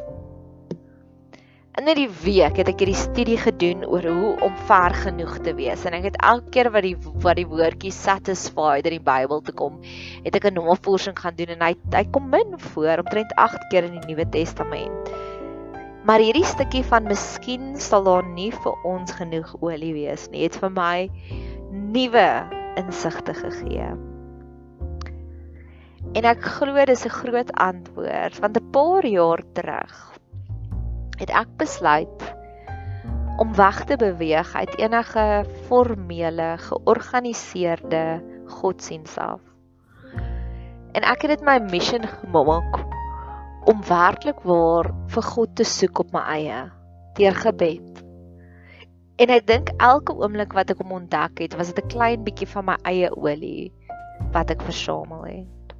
In 1.77 1.91
hierdie 1.91 2.09
week 2.23 2.57
het 2.57 2.71
ek 2.73 2.81
hierdie 2.81 2.97
studie 2.97 3.37
gedoen 3.37 3.85
oor 3.85 4.09
hoe 4.09 4.33
om 4.47 4.57
ver 4.71 4.97
genoeg 4.97 5.37
te 5.45 5.53
wees 5.59 5.85
en 5.85 5.99
ek 5.99 6.09
het 6.09 6.17
elke 6.25 6.55
keer 6.57 6.73
wat 6.73 6.89
die 6.89 6.97
wat 7.05 7.37
die 7.37 7.45
woordjie 7.51 7.93
satisfied 7.93 8.89
in 8.89 8.97
die 8.97 9.05
Bybel 9.05 9.45
te 9.45 9.53
kom, 9.53 9.77
het 10.25 10.41
ek 10.41 10.49
'n 10.49 10.57
navorsing 10.57 11.21
gaan 11.21 11.37
doen 11.37 11.53
en 11.53 11.69
hy 11.69 11.75
hy 11.93 12.05
kom 12.17 12.33
min 12.33 12.57
voor 12.73 13.05
omtrent 13.05 13.37
8 13.37 13.69
keer 13.69 13.85
in 13.85 14.01
die 14.01 14.09
Nuwe 14.09 14.25
Testament. 14.25 15.13
Maar 16.07 16.23
hierdie 16.23 16.47
stukkie 16.47 16.85
van 16.87 17.09
miskien 17.11 17.73
sal 17.83 18.05
daar 18.07 18.27
nie 18.27 18.53
vir 18.55 18.85
ons 18.87 19.11
genoeg 19.19 19.57
olie 19.59 19.91
wees 19.97 20.29
nie, 20.31 20.45
het 20.47 20.55
vir 20.63 20.71
my 20.71 21.09
nuwe 21.75 22.29
insigte 22.79 23.35
gegee. 23.35 23.89
En 26.15 26.29
ek 26.31 26.47
glo 26.47 26.85
dis 26.87 27.03
'n 27.07 27.17
groot 27.17 27.51
antwoord 27.59 28.39
want 28.39 28.57
'n 28.57 28.71
paar 28.71 29.07
jaar 29.07 29.43
terug 29.59 29.97
het 31.19 31.31
ek 31.31 31.49
besluit 31.59 32.23
om 33.43 33.55
weg 33.55 33.85
te 33.85 33.97
beweeg 33.97 34.55
uit 34.55 34.79
enige 34.79 35.45
formele 35.67 36.55
georganiseerde 36.59 38.23
godsdiens 38.47 39.19
af. 39.19 39.41
En 40.93 41.03
ek 41.03 41.23
het 41.23 41.31
dit 41.31 41.43
my 41.43 41.59
mission 41.59 42.07
gemaak 42.07 42.96
om 43.67 43.83
werklik 43.89 44.41
waar 44.47 44.93
vir 45.11 45.23
God 45.27 45.57
te 45.59 45.65
soek 45.67 46.05
op 46.05 46.13
my 46.15 46.23
eie 46.37 46.59
deur 47.19 47.35
gebed. 47.35 48.03
En 49.17 49.33
ek 49.33 49.47
dink 49.49 49.73
elke 49.83 50.15
oomblik 50.15 50.53
wat 50.55 50.71
ek 50.71 50.83
hom 50.85 50.93
ontdek 51.01 51.41
het, 51.43 51.57
was 51.59 51.73
dit 51.73 51.85
'n 51.85 51.89
klein 51.89 52.25
bietjie 52.25 52.47
van 52.47 52.65
my 52.71 52.77
eie 52.85 53.11
olie 53.11 53.73
wat 54.33 54.51
ek 54.51 54.63
versamel 54.63 55.25
het. 55.25 55.75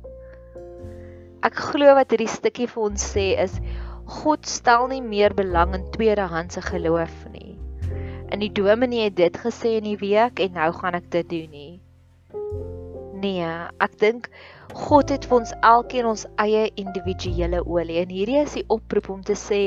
Ek 1.47 1.55
glo 1.55 1.95
wat 1.95 2.11
hierdie 2.11 2.33
stukkie 2.33 2.67
vir 2.67 2.83
ons 2.83 3.03
sê 3.15 3.39
is 3.39 3.61
God 4.07 4.47
stel 4.47 4.89
nie 4.89 5.03
meer 5.03 5.35
belang 5.35 5.75
in 5.75 5.91
tweedehandse 5.91 6.63
geloof 6.63 7.27
nie. 7.31 7.59
In 8.31 8.41
die 8.41 8.53
dominee 8.53 9.05
het 9.05 9.17
dit 9.17 9.37
gesê 9.37 9.77
in 9.79 9.85
die 9.85 9.99
week 9.99 10.41
en 10.41 10.53
nou 10.53 10.73
gaan 10.73 10.95
ek 10.95 11.11
dit 11.11 11.29
doen 11.29 11.51
nie. 11.51 11.76
Nee, 13.17 13.49
ek 13.81 13.95
dink 14.01 14.27
God 14.77 15.09
het 15.15 15.25
vir 15.29 15.39
ons 15.39 15.53
elkeen 15.65 16.09
ons 16.11 16.27
eie 16.43 16.67
individuele 16.77 17.63
olie 17.65 18.03
en 18.03 18.11
hierdie 18.13 18.43
is 18.43 18.57
die 18.59 18.65
oproep 18.75 19.09
om 19.15 19.23
te 19.25 19.37
sê 19.41 19.61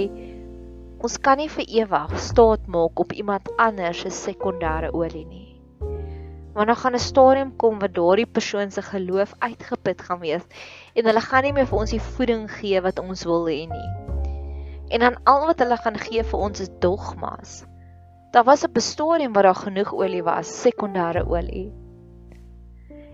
ons 1.02 1.16
kan 1.26 1.40
nie 1.42 1.48
vir 1.50 1.66
ewig 1.82 2.14
staat 2.22 2.68
maak 2.76 3.02
op 3.02 3.16
iemand 3.16 3.50
anders 3.66 4.04
se 4.04 4.12
sekondêre 4.14 4.92
olie 4.94 5.24
nie. 5.26 5.48
Want 6.54 6.70
dan 6.70 6.80
gaan 6.84 7.00
'n 7.00 7.08
stadium 7.08 7.56
kom 7.58 7.80
waar 7.80 7.94
daardie 7.98 8.28
persoon 8.38 8.72
se 8.72 8.86
geloof 8.92 9.34
uitgeput 9.40 10.06
gaan 10.06 10.22
wees 10.28 10.46
en 10.94 11.06
hulle 11.06 11.26
gaan 11.32 11.44
nie 11.44 11.54
meer 11.58 11.70
vir 11.74 11.80
ons 11.80 11.98
die 11.98 12.06
voeding 12.12 12.46
gee 12.60 12.86
wat 12.86 13.00
ons 13.00 13.26
wil 13.26 13.50
hê 13.50 13.66
nie. 13.74 13.90
En 14.94 15.00
dan 15.00 15.22
al 15.24 15.46
wat 15.50 15.60
hulle 15.66 15.78
gaan 15.78 15.98
gee 15.98 16.24
vir 16.24 16.40
ons 16.40 16.60
is 16.60 16.74
dogmas. 16.80 17.66
Daar 18.32 18.46
was 18.46 18.64
'n 18.64 18.80
stadium 18.80 19.34
waar 19.34 19.44
daar 19.44 19.64
genoeg 19.66 19.94
olie 19.94 20.24
was, 20.24 20.62
sekondêre 20.62 21.26
olie. 21.26 21.89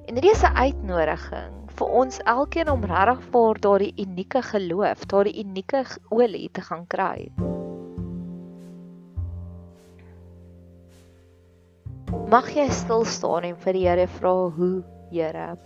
En 0.05 0.13
dit 0.13 0.23
is 0.23 0.41
'n 0.43 0.55
uitnodiging 0.55 1.53
vir 1.75 1.87
ons 1.87 2.19
elkeen 2.19 2.69
om 2.69 2.83
regtig 2.83 3.23
vir 3.31 3.59
daardie 3.59 3.93
unieke 3.97 4.41
geloof, 4.41 5.05
daardie 5.05 5.39
unieke 5.43 5.81
olie 6.09 6.49
te 6.51 6.61
gaan 6.61 6.85
kry. 6.87 7.31
Mag 12.29 12.49
jy 12.53 12.69
stil 12.69 13.05
staan 13.05 13.43
en 13.43 13.57
vir 13.57 13.73
die 13.73 13.87
Here 13.87 14.07
vra 14.07 14.49
hoe, 14.49 14.83
Here? 15.11 15.57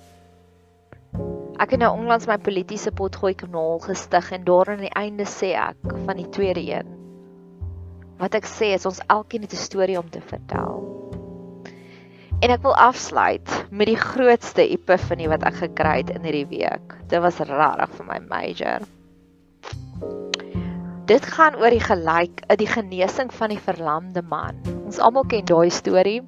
Ek 1.59 1.71
het 1.71 1.79
nou 1.79 1.91
onlangs 1.97 2.27
my 2.27 2.37
politieke 2.37 2.91
potgooi 2.91 3.33
kanaal 3.35 3.79
gestig 3.79 4.31
en 4.31 4.43
daar 4.43 4.69
aan 4.69 4.85
die 4.85 4.95
einde 4.95 5.27
sê 5.27 5.51
ek 5.59 5.95
van 6.05 6.15
die 6.15 6.29
tweede 6.29 6.63
een. 6.63 6.95
Wat 8.17 8.35
ek 8.35 8.47
sê 8.47 8.71
is 8.75 8.85
ons 8.85 9.03
elkeen 9.07 9.41
het 9.41 9.53
'n 9.53 9.65
storie 9.67 9.99
om 9.99 10.09
te 10.09 10.21
vertel. 10.21 11.08
En 12.39 12.53
ek 12.53 12.61
wil 12.63 12.75
afsluit 12.79 13.51
met 13.67 13.89
die 13.89 13.99
grootste 13.99 14.63
epifanie 14.63 15.27
wat 15.27 15.43
ek 15.47 15.57
gekry 15.59 15.97
het 15.99 16.13
in 16.13 16.23
hierdie 16.23 16.47
week. 16.47 16.95
Dit 17.11 17.19
was 17.19 17.41
regtig 17.43 17.91
vir 17.97 18.07
my 18.07 18.19
major. 18.29 18.85
Dit 21.09 21.25
gaan 21.35 21.57
oor 21.59 21.73
die 21.73 21.83
gelyk, 21.83 22.45
die 22.61 22.69
genesing 22.69 23.33
van 23.33 23.51
die 23.51 23.59
verlamde 23.59 24.23
man. 24.23 24.55
Ons 24.85 25.01
almal 25.03 25.27
ken 25.27 25.43
daai 25.49 25.67
storie. 25.73 26.21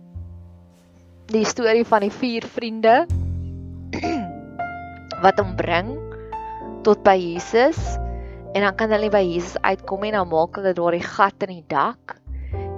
Die 1.32 1.46
storie 1.48 1.88
van 1.88 2.03
die 2.03 2.12
vier 2.12 2.44
vriende 2.44 3.06
wat 5.24 5.39
hom 5.39 5.56
bring 5.56 5.96
tot 6.84 7.06
by 7.08 7.15
Jesus 7.15 7.80
en 8.51 8.65
dan 8.65 8.75
kan 8.75 8.91
hulle 8.91 9.12
by 9.13 9.22
Jesus 9.24 9.56
uitkom 9.63 10.03
en 10.10 10.18
dan 10.18 10.27
maak 10.27 10.60
hulle 10.60 10.74
daardie 10.75 11.06
gat 11.06 11.48
in 11.48 11.62
die 11.62 11.68
dak 11.72 12.18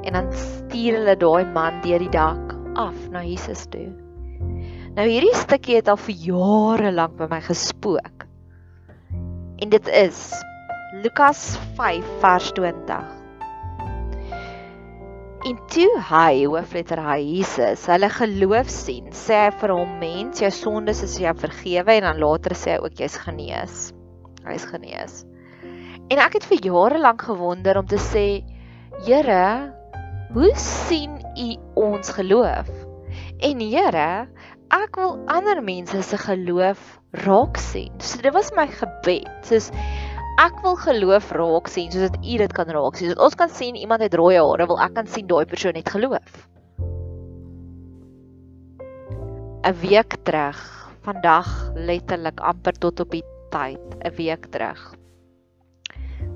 En 0.04 0.13
dan 0.13 0.28
stuur 0.36 1.00
hulle 1.00 1.16
daai 1.18 1.46
man 1.56 1.80
deur 1.82 2.04
die 2.04 2.12
dak 2.12 2.52
af 2.80 2.96
na 3.13 3.24
Jesus 3.25 3.65
toe. 3.72 3.89
Nou 4.94 5.08
hierdie 5.10 5.34
stukkie 5.38 5.80
het 5.80 5.89
al 5.89 5.98
vir 5.98 6.15
jare 6.27 6.92
lank 6.94 7.18
by 7.18 7.27
my 7.32 7.42
gespook. 7.46 8.27
En 9.62 9.72
dit 9.74 9.89
is 9.89 10.30
Lukas 11.03 11.53
5 11.80 12.06
vers 12.22 12.51
20. 12.58 13.12
En 15.44 15.58
toe 15.68 15.89
hy, 16.08 16.46
hoofletter 16.48 17.01
hy 17.03 17.18
Jesus, 17.20 17.88
hulle 17.92 18.08
geloof 18.13 18.70
sien, 18.72 19.10
sê 19.12 19.42
hy 19.42 19.50
vir 19.60 19.74
hom: 19.75 19.98
"Mens, 20.00 20.39
jou 20.39 20.51
sondes 20.56 21.01
is 21.03 21.18
jou 21.20 21.34
vergewe." 21.36 21.98
En 21.98 22.08
dan 22.08 22.22
later 22.22 22.56
sê 22.56 22.77
hy 22.77 22.86
ook 22.86 23.01
jy's 23.01 23.18
genees. 23.25 23.92
Hy's 24.48 24.63
genees. 24.70 25.25
En 26.12 26.20
ek 26.20 26.38
het 26.39 26.48
vir 26.48 26.63
jare 26.63 27.01
lank 27.01 27.25
gewonder 27.27 27.82
om 27.82 27.88
te 27.88 28.00
sê, 28.00 28.44
Here, 29.03 29.74
hoe 30.34 30.51
sien 30.56 31.18
U 31.38 31.48
ons 31.80 32.10
geloof? 32.10 32.70
En 33.44 33.62
Here, 33.62 34.28
ek 34.74 34.98
wil 34.98 35.18
ander 35.32 35.62
mense 35.63 36.02
se 36.06 36.18
geloof 36.18 36.82
raak 37.25 37.60
sien. 37.62 37.94
So 38.02 38.22
dit 38.22 38.34
was 38.34 38.52
my 38.58 38.66
gebed. 38.70 39.30
Soos 39.46 39.70
ek 40.42 40.58
wil 40.66 40.78
geloof 40.82 41.32
raak 41.36 41.70
sien 41.70 41.92
soos 41.94 42.10
dat 42.10 42.18
U 42.22 42.38
dit 42.42 42.56
kan 42.58 42.70
raak 42.74 42.98
sien. 42.98 43.12
Soos 43.13 43.25
ons 43.30 43.38
kan 43.38 43.52
sien 43.54 43.78
iemand 43.78 44.06
het 44.06 44.18
rooi 44.18 44.36
hare, 44.38 44.68
wil 44.70 44.82
ek 44.82 44.96
kan 44.98 45.10
sien 45.10 45.30
daai 45.30 45.46
persoon 45.50 45.78
het 45.78 45.90
geloof. 45.90 46.48
'n 49.63 49.75
Week 49.80 50.18
terug, 50.28 50.60
vandag 51.06 51.48
letterlik 51.75 52.42
amper 52.44 52.75
tot 52.75 53.00
op 53.00 53.12
die 53.12 53.24
tyd, 53.50 53.80
'n 54.04 54.16
week 54.18 54.52
terug. 54.52 54.96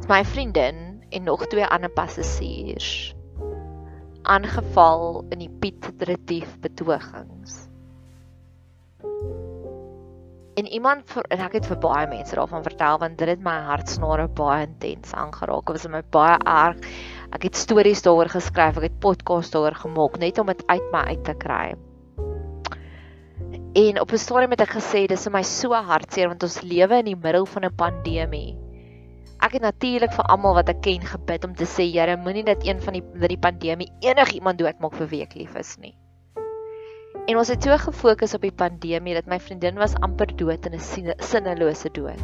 My 0.08 0.24
vriendin 0.24 1.04
en 1.10 1.24
nog 1.24 1.46
twee 1.48 1.66
ander 1.66 1.90
passasiers 1.90 3.17
aangeval 4.28 5.24
in 5.32 5.40
die 5.40 5.50
Piet 5.62 5.88
Retief 6.04 6.60
betogings. 6.60 7.64
En 10.58 10.68
iemand 10.74 11.06
vir, 11.14 11.26
en 11.30 11.44
ek 11.46 11.60
het 11.60 11.68
vir 11.70 11.80
baie 11.84 12.08
mense 12.10 12.36
daarvan 12.36 12.64
vertel 12.66 12.98
want 13.04 13.20
dit 13.20 13.30
het 13.30 13.44
my 13.46 13.56
hartsnare 13.68 14.26
baie 14.40 14.66
intens 14.66 15.14
aangeraak. 15.14 15.70
Dit 15.70 15.84
was 15.84 15.92
my 15.94 16.02
baie 16.16 16.40
erg. 16.50 16.82
Ek 17.36 17.46
het 17.46 17.60
stories 17.60 18.02
daaroor 18.02 18.32
geskryf, 18.34 18.80
ek 18.80 18.90
het 18.90 19.00
podcasts 19.04 19.54
daaroor 19.54 19.78
gemaak 19.78 20.18
net 20.18 20.40
om 20.42 20.50
dit 20.50 20.64
uit 20.68 20.92
my 20.92 21.04
uit 21.14 21.24
te 21.28 21.36
kry. 21.38 21.76
En 23.78 24.02
op 24.02 24.12
'n 24.12 24.18
stadium 24.18 24.52
het 24.58 24.62
ek 24.62 24.78
gesê 24.82 25.06
dis 25.08 25.24
vir 25.24 25.32
my 25.32 25.44
so 25.44 25.74
hartseer 25.74 26.28
want 26.28 26.44
ons 26.44 26.62
lewe 26.62 27.00
in 27.00 27.06
die 27.06 27.16
middel 27.16 27.46
van 27.46 27.66
'n 27.66 27.76
pandemie. 27.76 28.67
Ek 29.38 29.54
het 29.54 29.62
natuurlik 29.62 30.14
vir 30.16 30.26
almal 30.34 30.58
wat 30.58 30.70
ek 30.74 30.82
ken 30.82 31.06
gebid 31.06 31.46
om 31.46 31.54
te 31.56 31.68
sê 31.70 31.86
Here, 31.92 32.18
moenie 32.18 32.44
dat 32.48 32.66
een 32.66 32.82
van 32.82 32.98
die 32.98 33.04
dat 33.14 33.30
die 33.30 33.38
pandemie 33.38 33.92
enigiemand 34.02 34.60
doodmaak 34.60 34.98
vir 34.98 35.08
wie 35.14 35.22
ek 35.28 35.36
lief 35.38 35.56
is 35.56 35.78
nie. 35.78 35.94
En 37.28 37.38
ons 37.38 37.50
het 37.52 37.64
so 37.64 37.78
gefokus 37.78 38.34
op 38.34 38.42
die 38.42 38.56
pandemie 38.56 39.14
dat 39.18 39.28
my 39.28 39.40
vriendin 39.40 39.78
was 39.78 39.96
amper 40.02 40.34
dood 40.36 40.66
in 40.66 40.78
'n 40.80 41.14
sinnelose 41.20 41.90
dood. 41.94 42.22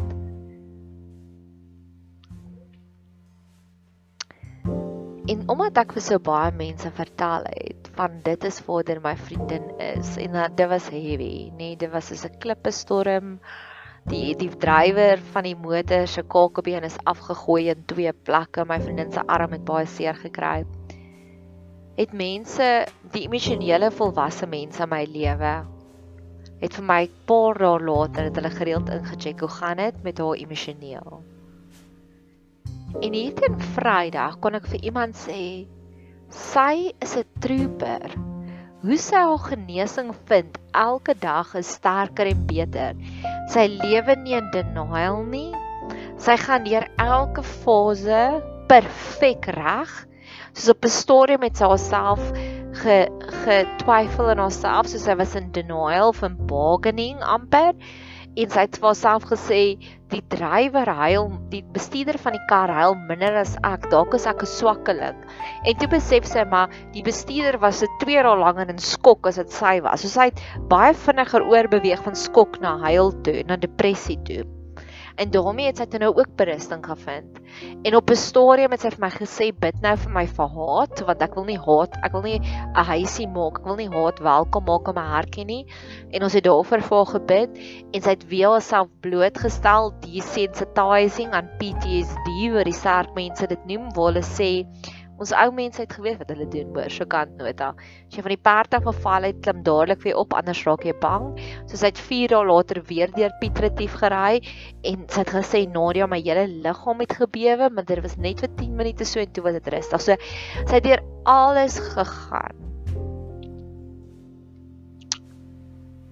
En 5.23 5.43
omdat 5.47 5.77
ek 5.77 5.93
vir 5.95 6.03
so 6.03 6.19
baie 6.19 6.51
mense 6.51 6.89
vertel 6.91 7.45
het 7.47 7.89
van 7.95 8.17
dit 8.25 8.43
is 8.43 8.59
vader 8.59 8.99
my 9.03 9.15
vriendin 9.15 9.69
is 9.79 10.17
en 10.17 10.33
dat 10.35 10.57
dit 10.57 10.67
was 10.67 10.89
heavy, 10.89 11.51
nee, 11.55 11.77
dit 11.77 11.91
was 11.91 12.07
soos 12.07 12.25
'n 12.25 12.39
klippestorm. 12.39 13.39
Die 14.09 14.35
die 14.35 14.49
drywer 14.49 15.21
van 15.33 15.43
die 15.43 15.55
motor 15.55 16.07
se 16.07 16.23
kakebeen 16.23 16.83
is 16.83 16.99
afgegooi 17.05 17.69
in 17.69 17.85
twee 17.85 18.13
plekke. 18.13 18.65
My 18.65 18.79
vriendin 18.81 19.11
se 19.11 19.23
arm 19.27 19.51
het 19.51 19.65
baie 19.65 19.85
seer 19.87 20.15
gekry 20.15 20.65
het 21.93 22.13
mense 22.17 22.67
die 23.13 23.27
emosionele 23.27 23.91
volwasse 23.93 24.47
mense 24.49 24.81
in 24.81 24.89
my 24.89 25.03
lewe 25.05 25.53
het 26.63 26.77
vir 26.79 26.85
my 26.89 27.01
'n 27.03 27.11
paar 27.29 27.59
dae 27.59 27.79
later 27.89 28.23
het 28.29 28.39
hulle 28.39 28.49
gereeld 28.49 28.89
ingecheck 28.89 29.39
hoe 29.39 29.49
gaan 29.49 29.77
dit 29.77 30.03
met 30.03 30.17
haar 30.17 30.35
emosioneel. 30.35 31.21
En 33.01 33.13
hier 33.13 33.33
teen 33.33 33.59
Vrydag 33.75 34.39
kon 34.39 34.55
ek 34.55 34.67
vir 34.71 34.79
iemand 34.89 35.15
sê 35.15 35.67
sy 36.29 36.93
is 37.01 37.17
'n 37.17 37.25
trooper. 37.39 38.15
Hoe 38.81 38.97
sy 38.97 39.15
haar 39.15 39.37
genesing 39.37 40.15
vind 40.25 40.57
elke 40.71 41.13
dag 41.19 41.55
is 41.55 41.67
sterker 41.67 42.25
en 42.27 42.45
beter. 42.45 42.95
Sy 43.51 43.67
lewe 43.67 44.15
nie 44.23 44.37
in 44.37 44.49
denial 44.51 45.23
nie. 45.27 45.51
Sy 46.17 46.37
gaan 46.39 46.63
deur 46.63 46.87
elke 47.01 47.43
fase 47.43 48.23
perfek 48.71 49.49
reg 49.57 49.91
soos 50.53 50.69
op 50.69 50.85
'n 50.85 50.93
stadium 50.93 51.41
met 51.41 51.59
haarself 51.59 52.21
ge 52.81 52.97
getwyfel 53.43 54.29
in 54.33 54.41
haarself 54.43 54.87
soos 54.87 55.05
sy 55.05 55.15
was 55.19 55.35
in 55.35 55.51
denial 55.51 56.13
van 56.13 56.37
bargaining 56.49 57.19
amper 57.35 57.73
en 58.35 58.49
sy 58.49 58.63
het 58.65 58.79
vir 58.79 58.87
haarself 58.89 59.27
gesê 59.29 59.59
die 60.13 60.21
drywer 60.33 60.89
huil 60.99 61.29
die 61.51 61.61
bestuurder 61.75 62.17
van 62.21 62.37
die 62.37 62.45
kar 62.49 62.71
huil 62.73 62.95
minder 63.09 63.37
as 63.41 63.53
ek 63.69 63.89
dalk 63.93 64.15
is 64.17 64.25
ek 64.29 64.41
'n 64.43 64.51
swakkeling. 64.53 65.19
En 65.65 65.77
toe 65.77 65.89
besef 65.91 66.25
sy 66.25 66.45
maar 66.55 66.73
die 66.93 67.05
bestuurder 67.05 67.59
was 67.59 67.79
se 67.83 67.87
2 68.01 68.23
dae 68.23 68.35
lank 68.45 68.59
in 68.69 68.77
skok 68.77 69.27
as 69.27 69.37
dit 69.41 69.51
sy 69.51 69.79
was. 69.81 70.01
So 70.01 70.07
sy 70.07 70.31
het 70.31 70.41
baie 70.69 70.93
vinniger 70.93 71.45
oorbeweeg 71.45 72.03
van 72.03 72.15
skok 72.15 72.59
na 72.61 72.77
huil 72.89 73.11
toe 73.23 73.43
na 73.47 73.55
depressie 73.55 74.17
toe 74.25 74.43
En 75.15 75.29
daarmee 75.31 75.65
het 75.69 75.77
sy 75.77 75.85
toe 75.85 75.99
nou 76.01 76.11
ook 76.15 76.35
berusting 76.35 76.85
gevind. 76.85 77.39
En 77.83 77.95
op 77.95 78.09
'n 78.09 78.15
stadium 78.15 78.71
het 78.71 78.81
sy 78.81 78.89
vir 78.89 79.03
my 79.05 79.09
gesê 79.09 79.47
bid 79.59 79.81
nou 79.81 79.95
vir 79.97 80.11
my 80.11 80.25
vir 80.27 80.47
haat 80.47 81.03
want 81.05 81.21
ek 81.21 81.35
wil 81.35 81.45
nie 81.45 81.57
haat, 81.57 81.97
ek 82.03 82.11
wil 82.11 82.21
nie 82.21 82.39
'n 82.39 82.85
huisie 82.85 83.27
maak, 83.27 83.59
ek 83.59 83.65
wil 83.65 83.75
nie 83.75 83.89
haat 83.89 84.19
welkom 84.19 84.63
maak 84.63 84.87
in 84.87 84.95
my 84.95 85.07
hartjie 85.15 85.45
nie. 85.45 85.65
En 86.11 86.23
ons 86.23 86.33
het 86.33 86.43
daarvoor 86.43 86.81
vir 86.81 86.97
haar 86.97 87.05
gebid 87.05 87.49
en 87.93 88.01
sy 88.01 88.09
het 88.09 88.27
weer 88.27 88.49
haarself 88.49 88.89
blootgestel 89.01 89.93
desensitizing 89.99 91.31
aan 91.31 91.49
PTSD 91.59 92.27
wat 92.53 92.65
die 92.65 92.73
sterk 92.73 93.13
mense 93.15 93.47
dit 93.47 93.65
noem 93.65 93.93
waar 93.93 94.13
hulle 94.13 94.25
sê 94.25 94.65
Ons 95.23 95.31
ou 95.39 95.51
mense 95.55 95.79
het 95.79 95.93
geweet 95.95 96.17
wat 96.19 96.33
hulle 96.33 96.49
doen 96.51 96.73
hoor, 96.75 96.89
so 96.91 97.07
kant 97.07 97.37
nota. 97.39 97.69
As 98.09 98.17
jy 98.17 98.23
van 98.25 98.33
die 98.33 98.41
perd 98.47 98.75
af 98.75 98.83
geval 98.89 99.27
het, 99.29 99.39
klim 99.45 99.61
dadelik 99.63 100.01
weer 100.03 100.19
op 100.19 100.35
anders 100.35 100.65
raak 100.67 100.83
jy 100.83 100.95
bang. 101.05 101.29
Soos 101.71 101.85
hy 101.85 101.93
het 101.93 102.01
4 102.09 102.33
dae 102.33 102.41
later 102.49 102.81
weer 102.89 103.13
deur 103.15 103.31
Piet 103.39 103.63
Retief 103.63 103.95
gery 104.01 104.41
en 104.91 105.07
sy 105.07 105.23
het 105.23 105.33
gesê 105.37 105.63
Nadia 105.71 106.09
my 106.11 106.19
hele 106.25 106.43
liggaam 106.65 107.05
het 107.05 107.15
gebewe, 107.21 107.71
maar 107.71 107.87
dit 107.87 108.03
was 108.03 108.19
net 108.19 108.43
vir 108.43 108.51
10 108.59 108.75
minute 108.83 109.07
so 109.07 109.23
en 109.23 109.31
toe 109.31 109.47
was 109.47 109.57
dit 109.61 109.73
rustig. 109.77 110.03
So 110.09 110.19
sy 110.67 110.75
het 110.75 110.87
deur 110.91 111.07
alles 111.23 111.79
gegaan. 111.95 112.72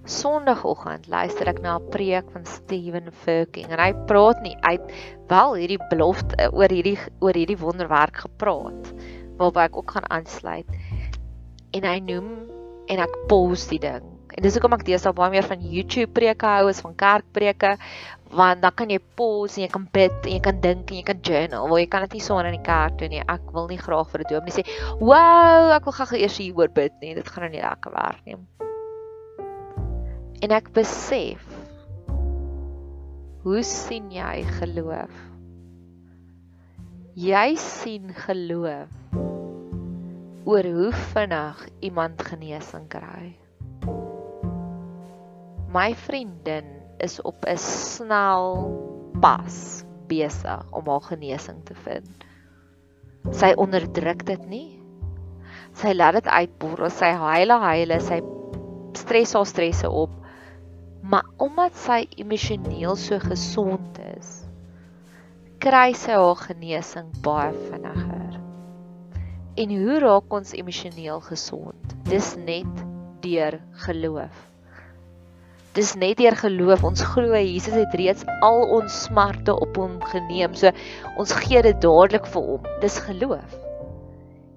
Sondagoggend 0.02 1.06
luister 1.06 1.46
ek 1.46 1.60
na 1.62 1.78
'n 1.78 1.90
preek 1.94 2.26
van 2.34 2.42
Steven 2.42 3.06
Furking 3.22 3.70
en 3.70 3.78
hy 3.78 3.92
praat 4.10 4.40
nie 4.42 4.56
uit 4.66 4.82
wel 5.30 5.54
hierdie 5.54 5.82
belofte 5.90 6.34
eh, 6.42 6.50
oor 6.50 6.66
hierdie 6.74 6.98
oor 7.22 7.38
hierdie 7.38 7.58
wonderwerk 7.58 8.24
gepraat 8.24 8.90
waarby 9.38 9.62
ek 9.62 9.76
ook 9.78 9.94
gaan 9.94 10.08
aansluit. 10.10 10.66
En 11.70 11.86
hy 11.86 12.00
noem 12.02 12.50
en 12.90 12.98
ek 12.98 13.14
pos 13.30 13.68
die 13.70 13.78
ding. 13.78 14.02
En 14.34 14.42
dis 14.42 14.58
hoekom 14.58 14.74
ek 14.74 14.82
deesdae 14.88 15.14
baie 15.14 15.30
meer 15.30 15.46
van 15.46 15.62
YouTube 15.62 16.10
preke 16.18 16.50
hou 16.50 16.66
as 16.72 16.82
van 16.82 16.98
kerkpreke 16.98 17.76
want 18.32 18.62
dan 18.64 18.74
kan 18.74 18.90
jy 18.90 18.98
pos 19.14 19.54
en 19.54 19.66
jy 19.66 19.70
kan 19.70 19.86
bid 19.92 20.18
en 20.24 20.32
jy 20.34 20.42
kan 20.42 20.58
dink 20.64 20.90
en 20.90 20.98
jy 20.98 21.06
kan 21.06 21.22
journal. 21.22 21.68
Waar 21.70 21.78
jy 21.84 21.86
kan 21.94 22.08
dit 22.08 22.18
nie 22.18 22.24
sonder 22.26 22.50
in 22.50 22.58
die 22.58 22.66
kerk 22.66 22.98
doen 22.98 23.14
nie. 23.14 23.22
Ek 23.22 23.54
wil 23.54 23.70
nie 23.70 23.78
graag 23.78 24.10
vir 24.10 24.26
'n 24.26 24.30
dominee 24.34 24.56
sê, 24.58 24.66
"Wow, 24.98 25.70
ek 25.70 25.84
wil 25.84 25.92
gou 25.92 26.18
eers 26.18 26.38
hier 26.38 26.58
oor 26.58 26.68
bid 26.68 26.92
nie. 27.00 27.14
Dit 27.14 27.28
gaan 27.28 27.44
nou 27.44 27.52
nie 27.52 27.62
lekker 27.62 27.92
werk 27.92 28.26
nie." 28.26 28.36
En 30.42 30.50
ek 30.50 30.72
besef 30.74 31.42
hoe 33.44 33.60
sien 33.62 34.08
jy 34.10 34.40
geloof? 34.58 35.18
Jy 37.14 37.52
sien 37.62 38.08
geloof 38.24 38.90
oor 40.42 40.66
hoe 40.66 40.88
vinnig 41.12 41.60
iemand 41.86 42.24
genesing 42.26 42.88
kry. 42.90 43.28
My 45.70 45.92
vriendin 46.08 46.72
is 46.98 47.20
op 47.22 47.46
'n 47.46 47.62
snel 47.62 48.58
pas 49.22 49.84
besig 50.10 50.64
om 50.74 50.90
haar 50.90 51.06
genesing 51.06 51.60
te 51.70 51.76
vind. 51.86 52.26
Sy 53.30 53.52
onderdruk 53.54 54.26
dit 54.26 54.42
nie. 54.50 54.80
Sy 55.78 55.94
laat 55.94 56.18
dit 56.18 56.26
uitborrel, 56.26 56.90
sy 56.90 57.14
huile 57.14 57.60
huile, 57.62 58.00
sy 58.00 58.18
stres 58.98 59.38
haar 59.38 59.46
stresse 59.46 59.86
op 59.86 60.18
maar 61.02 61.26
omdat 61.42 61.74
sy 61.76 62.04
emosioneel 62.16 62.96
so 62.96 63.18
gesond 63.22 63.98
is, 64.16 64.30
kry 65.62 65.92
sy 65.98 66.14
haar 66.18 66.38
genesing 66.38 67.10
baie 67.24 67.52
vinniger. 67.70 68.38
En 69.62 69.74
hoe 69.82 69.98
raak 70.00 70.32
ons 70.32 70.54
emosioneel 70.56 71.20
gesond? 71.26 71.96
Dis 72.08 72.32
net 72.40 72.84
deur 73.22 73.58
geloof. 73.84 74.46
Dis 75.76 75.92
net 75.96 76.18
deur 76.20 76.36
geloof. 76.36 76.84
Ons 76.84 77.02
glo 77.14 77.36
Jesus 77.36 77.76
het 77.76 77.94
reeds 77.96 78.24
al 78.44 78.64
ons 78.78 79.02
smarte 79.06 79.54
op 79.54 79.76
hom 79.80 80.00
geneem. 80.12 80.56
So 80.56 80.72
ons 81.16 81.36
gee 81.44 81.62
dit 81.64 81.84
dadelik 81.84 82.26
vir 82.32 82.48
hom. 82.48 82.72
Dis 82.84 82.98
geloof. 83.04 83.60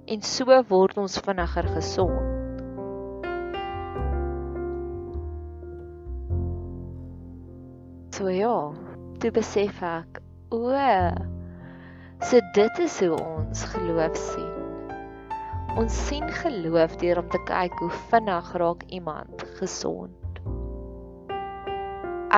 en 0.06 0.22
so 0.22 0.58
word 0.70 0.98
ons 1.02 1.18
vinniger 1.26 1.68
gesond. 1.78 2.35
So 8.16 8.30
ja, 8.32 8.72
toe 9.20 9.30
besef 9.36 9.82
ek, 9.84 10.22
o, 10.56 10.70
so 12.24 12.40
dit 12.56 12.78
is 12.80 12.94
hoe 13.04 13.18
ons 13.20 13.64
geloof 13.74 14.16
sien. 14.16 14.94
Ons 15.82 15.98
sien 16.06 16.24
geloof 16.38 16.96
deur 17.02 17.20
om 17.20 17.28
te 17.34 17.42
kyk 17.50 17.76
hoe 17.84 17.90
vinnig 18.14 18.54
raak 18.62 18.86
iemand 18.96 19.44
gesond. 19.58 20.40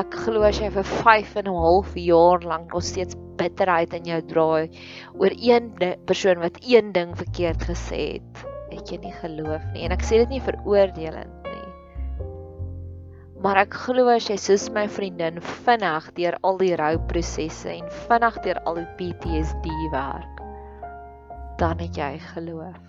Ek 0.02 0.18
glo 0.26 0.50
as 0.50 0.58
jy 0.64 0.72
vir 0.74 0.90
5 1.06 1.38
en 1.44 1.52
'n 1.54 1.62
half 1.68 1.94
jaar 2.08 2.42
lank 2.42 2.74
nog 2.74 2.90
steeds 2.90 3.14
bitterheid 3.38 3.94
in 3.94 4.10
jou 4.10 4.22
draai 4.34 4.74
oor 5.14 5.34
een 5.38 5.70
persoon 6.10 6.42
wat 6.42 6.58
een 6.66 6.90
ding 6.98 7.14
verkeerd 7.22 7.70
gesê 7.70 8.02
het, 8.18 8.46
het 8.74 8.90
jy 8.90 8.98
nie 9.06 9.14
geloof 9.22 9.62
nie. 9.76 9.86
En 9.86 9.94
ek 9.94 10.02
sê 10.02 10.26
dit 10.26 10.40
nie 10.40 10.42
veroordelend. 10.42 11.37
Maar 13.44 13.60
ek 13.62 13.76
glo 13.86 14.10
as 14.10 14.26
jy 14.32 14.38
soos 14.42 14.66
my 14.74 14.88
vriendin 14.90 15.38
vinnig 15.66 16.08
deur 16.18 16.38
al 16.48 16.58
die 16.58 16.74
rouprosesse 16.80 17.70
en 17.70 17.86
vinnig 18.08 18.40
deur 18.46 18.60
al 18.66 18.80
die 18.82 18.88
PTSD 18.98 19.76
werk, 19.94 20.42
dan 21.62 21.78
het 21.84 22.00
jy 22.02 22.16
geloof. 22.34 22.82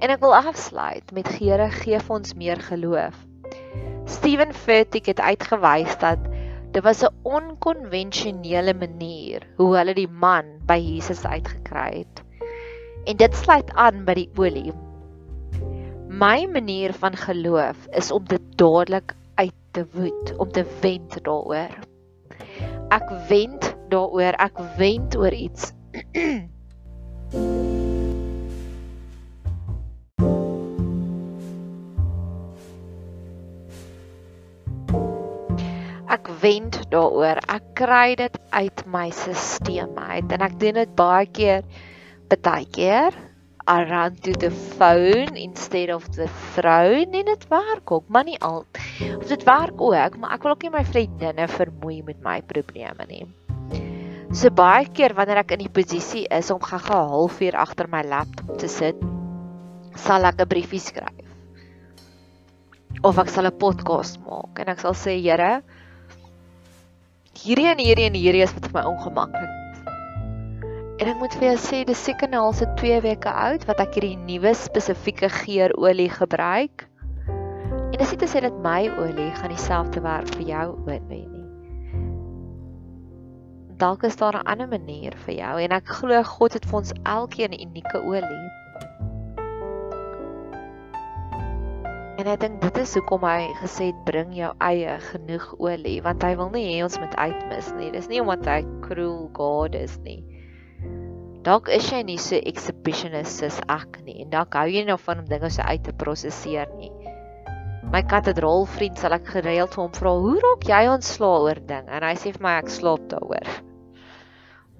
En 0.00 0.10
ek 0.10 0.22
wil 0.24 0.34
afsluit 0.34 1.14
met 1.14 1.30
Here 1.36 1.68
gee 1.76 2.02
vir 2.02 2.16
ons 2.16 2.34
meer 2.34 2.58
geloof. 2.66 3.14
Steven 4.10 4.54
Furtick 4.56 5.06
het 5.06 5.22
uitgewys 5.22 5.94
dat 6.02 6.18
dit 6.74 6.82
was 6.82 7.06
'n 7.06 7.14
onkonvensionele 7.22 8.74
manier 8.74 9.46
hoe 9.56 9.76
hulle 9.76 9.94
die 9.94 10.10
man 10.10 10.58
by 10.66 10.78
Jesus 10.78 11.24
uitgekry 11.24 12.02
het. 12.02 12.22
En 13.06 13.16
dit 13.16 13.34
sluit 13.34 13.70
aan 13.74 14.04
by 14.04 14.14
die 14.14 14.30
olie. 14.36 14.72
My 16.10 16.46
manier 16.46 16.92
van 16.92 17.16
geloof 17.16 17.86
is 17.90 18.10
om 18.10 18.24
dit 18.24 18.42
dadelik 18.58 19.14
uit 19.34 19.54
te 19.70 19.86
woed, 19.92 20.36
om 20.36 20.50
te 20.52 20.66
wend 20.80 21.24
daaroor. 21.24 21.70
Ek 22.90 23.06
wend 23.28 23.76
daaroor, 23.88 24.34
ek 24.42 24.58
wend 24.76 25.14
oor 25.16 25.30
iets. 25.32 25.70
ek 36.10 36.26
wend 36.42 36.90
daaroor. 36.90 37.38
Ek 37.46 37.62
kry 37.78 38.18
dit 38.18 38.34
uit 38.50 38.82
my 38.90 39.14
stelsel 39.14 39.94
uit 39.94 40.26
en 40.26 40.42
ek 40.42 40.58
doen 40.58 40.74
dit 40.82 40.94
baie 40.98 41.30
keer 41.30 41.62
baie 42.42 42.66
keer 42.66 43.14
around 43.70 44.18
to 44.26 44.32
the 44.34 44.50
phone 44.50 45.36
instead 45.38 45.90
of 45.94 46.02
the 46.16 46.26
throne 46.54 47.14
en 47.14 47.28
dit 47.28 47.44
werk 47.48 47.90
ook, 47.90 48.08
maar 48.08 48.24
nie 48.26 48.38
al. 48.42 48.64
Of 49.16 49.28
dit 49.30 49.44
werk 49.46 49.80
ook, 49.80 50.16
maar 50.18 50.34
ek 50.34 50.42
wil 50.42 50.56
ook 50.56 50.66
nie 50.66 50.72
my 50.74 50.82
vriendinne 50.84 51.46
vermoei 51.48 52.00
met 52.02 52.18
my 52.24 52.40
probleme 52.42 53.06
nie. 53.06 53.22
So 54.34 54.50
baie 54.54 54.88
keer 54.90 55.14
wanneer 55.14 55.44
ek 55.44 55.54
in 55.54 55.64
die 55.64 55.70
posisie 55.70 56.24
is 56.34 56.50
om 56.50 56.62
gaga 56.62 56.98
halfuur 57.12 57.58
agter 57.58 57.90
my 57.90 58.02
laptop 58.06 58.58
te 58.58 58.70
sit, 58.70 58.98
sal 59.94 60.26
ek 60.26 60.42
'n 60.42 60.50
briefie 60.50 60.82
skryf. 60.82 61.26
Of 63.06 63.18
ek 63.18 63.30
sal 63.30 63.46
'n 63.46 63.58
podcast 63.58 64.18
maak 64.26 64.58
en 64.58 64.68
ek 64.68 64.80
sal 64.80 64.94
sê, 64.94 65.14
Here, 65.22 65.62
hierdie 67.38 67.70
en 67.70 67.78
hierdie 67.78 68.06
en 68.10 68.14
hierdie 68.14 68.42
is 68.42 68.54
wat 68.54 68.66
vir 68.66 68.82
my 68.82 68.84
ongemaklik. 68.86 69.59
En 71.00 71.08
ek 71.08 71.16
moet 71.16 71.32
vir 71.40 71.46
jou 71.46 71.58
sê 71.64 71.78
dis 71.88 72.00
seker 72.04 72.28
nou 72.28 72.42
al 72.50 72.52
se 72.52 72.66
2 72.76 72.98
weke 73.06 73.30
oud 73.32 73.62
wat 73.64 73.78
ek 73.80 73.94
hierdie 73.96 74.18
nuwe 74.20 74.50
spesifieke 74.52 75.30
geurolie 75.32 76.10
gebruik. 76.12 76.82
En 77.30 77.94
dis 77.96 78.10
nie 78.12 78.18
te 78.20 78.26
sê 78.28 78.42
dat 78.44 78.58
my 78.60 78.82
olie 79.00 79.30
gaan 79.38 79.48
dieselfde 79.48 80.02
werk 80.04 80.28
vir 80.36 80.42
jou 80.50 80.66
olie 80.84 81.22
nie. 81.22 81.46
Dalk 83.80 84.04
is 84.04 84.20
daar 84.20 84.36
'n 84.36 84.44
ander 84.44 84.68
manier 84.68 85.16
vir 85.24 85.34
jou 85.34 85.54
en 85.64 85.72
ek 85.72 85.88
glo 85.88 86.22
God 86.22 86.52
het 86.52 86.68
vir 86.68 86.78
ons 86.82 86.92
elkeen 87.04 87.56
'n 87.56 87.62
unieke 87.64 88.02
olie. 88.04 88.48
En 92.20 92.26
ek 92.26 92.40
dink 92.40 92.60
dit 92.60 92.78
is 92.78 92.94
hoekom 92.94 93.24
hy 93.24 93.48
gesê 93.62 93.88
het 93.88 94.04
bring 94.04 94.36
jou 94.36 94.52
eie 94.60 95.00
genoeg 95.00 95.48
olie 95.58 96.02
want 96.02 96.22
hy 96.22 96.36
wil 96.36 96.50
nie 96.50 96.66
hê 96.68 96.84
ons 96.84 97.00
moet 97.00 97.16
uitmis 97.16 97.72
nie. 97.80 97.90
Dis 97.90 98.08
nie 98.08 98.20
omdat 98.20 98.44
hy 98.44 98.60
cruel 98.84 99.30
God 99.32 99.74
is 99.74 99.96
nie. 100.04 100.39
Dalk 101.40 101.70
is 101.72 101.86
jy 101.88 102.02
nie 102.04 102.18
so 102.20 102.36
exhibitionist 102.36 103.40
soos 103.40 103.56
ek 103.72 104.02
nie 104.04 104.18
en 104.20 104.28
dalk 104.32 104.58
hou 104.58 104.66
jy 104.68 104.82
nog 104.84 105.00
van 105.06 105.22
om 105.22 105.28
dinge 105.28 105.48
so 105.48 105.64
uit 105.64 105.82
te 105.86 105.94
prosesseer 105.96 106.68
nie. 106.76 106.90
My 107.90 108.02
katedraal 108.06 108.66
vriend 108.68 109.00
sal 109.00 109.16
ek 109.16 109.30
gereeld 109.38 109.72
vir 109.72 109.82
hom 109.82 109.94
vra, 109.96 110.12
"Hoe 110.12 110.36
raak 110.44 110.68
jy 110.68 110.82
ontslae 110.92 111.40
oor 111.46 111.60
ding?" 111.72 111.88
En 111.88 112.04
hy 112.04 112.14
sê 112.14 112.32
vir 112.36 112.42
my 112.44 112.58
ek 112.58 112.68
slaap 112.68 113.08
daaroor. 113.08 113.48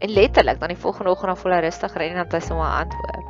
En 0.01 0.11
letterlik 0.11 0.61
dan 0.61 0.68
die 0.68 0.83
volgende 0.85 1.11
oggend 1.11 1.33
dan 1.33 1.37
voel 1.37 1.53
hy 1.53 1.61
rustig 1.61 1.96
ry 1.96 2.11
en 2.11 2.16
dan 2.16 2.29
hy 2.31 2.40
sommer 2.40 2.70
antwoord 2.85 3.27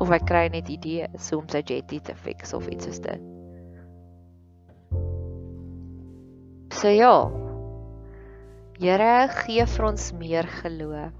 of 0.00 0.08
hy 0.08 0.18
kry 0.18 0.48
net 0.48 0.68
idees 0.72 1.30
hoe 1.30 1.42
om 1.42 1.48
sy 1.48 1.60
jetty 1.60 2.00
te 2.00 2.14
fix 2.14 2.54
of 2.56 2.66
iets 2.72 2.88
soos 2.88 3.00
dit. 3.04 3.20
So 6.72 6.88
ja. 6.88 7.30
Here 8.80 9.28
gee 9.42 9.66
vir 9.66 9.84
ons 9.84 10.12
meer 10.16 10.48
geloof. 10.62 11.19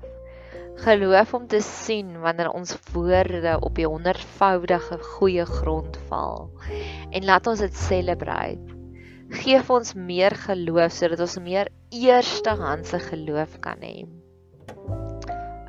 Geloof 0.76 1.34
om 1.34 1.46
te 1.46 1.60
sien 1.60 2.20
wanneer 2.20 2.50
ons 2.50 2.76
woorde 2.92 3.58
op 3.60 3.74
die 3.74 3.86
honderdvoudige 3.86 4.98
goeie 4.98 5.44
grond 5.44 5.98
val. 6.08 6.50
En 7.10 7.24
laat 7.24 7.46
ons 7.46 7.58
dit 7.58 7.74
celebrate. 7.74 8.78
Geef 9.30 9.70
ons 9.70 9.94
meer 9.94 10.34
geloof 10.34 10.92
sodat 10.92 11.20
ons 11.20 11.38
meer 11.38 11.68
eerstehandse 11.90 12.98
geloof 13.10 13.58
kan 13.60 13.78
hê 13.82 14.08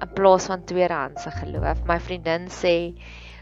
in 0.02 0.14
plaas 0.14 0.46
van 0.46 0.64
tweedehandse 0.66 1.32
geloof. 1.32 1.84
My 1.86 2.00
vriendin 2.00 2.48
sê 2.52 2.76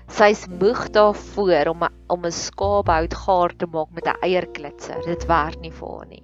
sy's 0.09 0.45
moeg 0.49 0.87
daarvoor 0.95 1.71
om 1.73 1.85
a, 1.87 1.89
om 2.07 2.25
'n 2.25 2.31
skaaphout 2.31 3.13
gaar 3.13 3.55
te 3.55 3.65
maak 3.65 3.89
met 3.91 4.05
'n 4.07 4.19
eierklitser. 4.21 5.01
Dit 5.05 5.25
werk 5.25 5.59
nie 5.61 5.71
vir 5.71 5.87
haar 5.87 6.07
nie. 6.07 6.23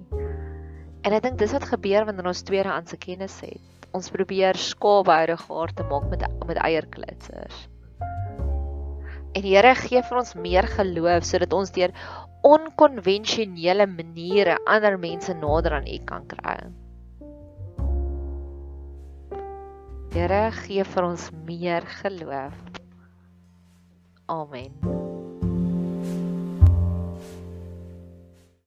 En 1.03 1.13
ek 1.13 1.23
dink 1.23 1.37
dis 1.37 1.51
wat 1.51 1.63
gebeur 1.63 2.05
wanneer 2.05 2.27
ons 2.27 2.41
tweedehandse 2.41 2.97
kennis 2.97 3.39
het. 3.41 3.61
Ons 3.95 4.11
probeer 4.11 4.59
skaaphoude 4.59 5.37
gaar 5.39 5.71
te 5.73 5.85
maak 5.87 6.09
met 6.11 6.25
met 6.45 6.59
eierklitsers. 6.59 7.65
En 9.35 9.43
die 9.43 9.55
Here 9.55 9.73
gee 9.75 10.01
vir 10.03 10.19
ons 10.19 10.35
meer 10.39 10.67
geloof 10.77 11.27
sodat 11.27 11.53
ons 11.55 11.71
deur 11.75 11.93
onkonvensionele 12.45 13.87
maniere 13.89 14.57
ander 14.69 14.99
mense 15.01 15.33
nader 15.39 15.79
aan 15.79 15.89
U 15.89 15.97
kan 16.11 16.27
kry. 16.31 16.57
Here 20.15 20.43
gee 20.61 20.85
vir 20.93 21.09
ons 21.09 21.31
meer 21.47 21.89
geloof. 22.03 22.61
Amen. 24.31 25.04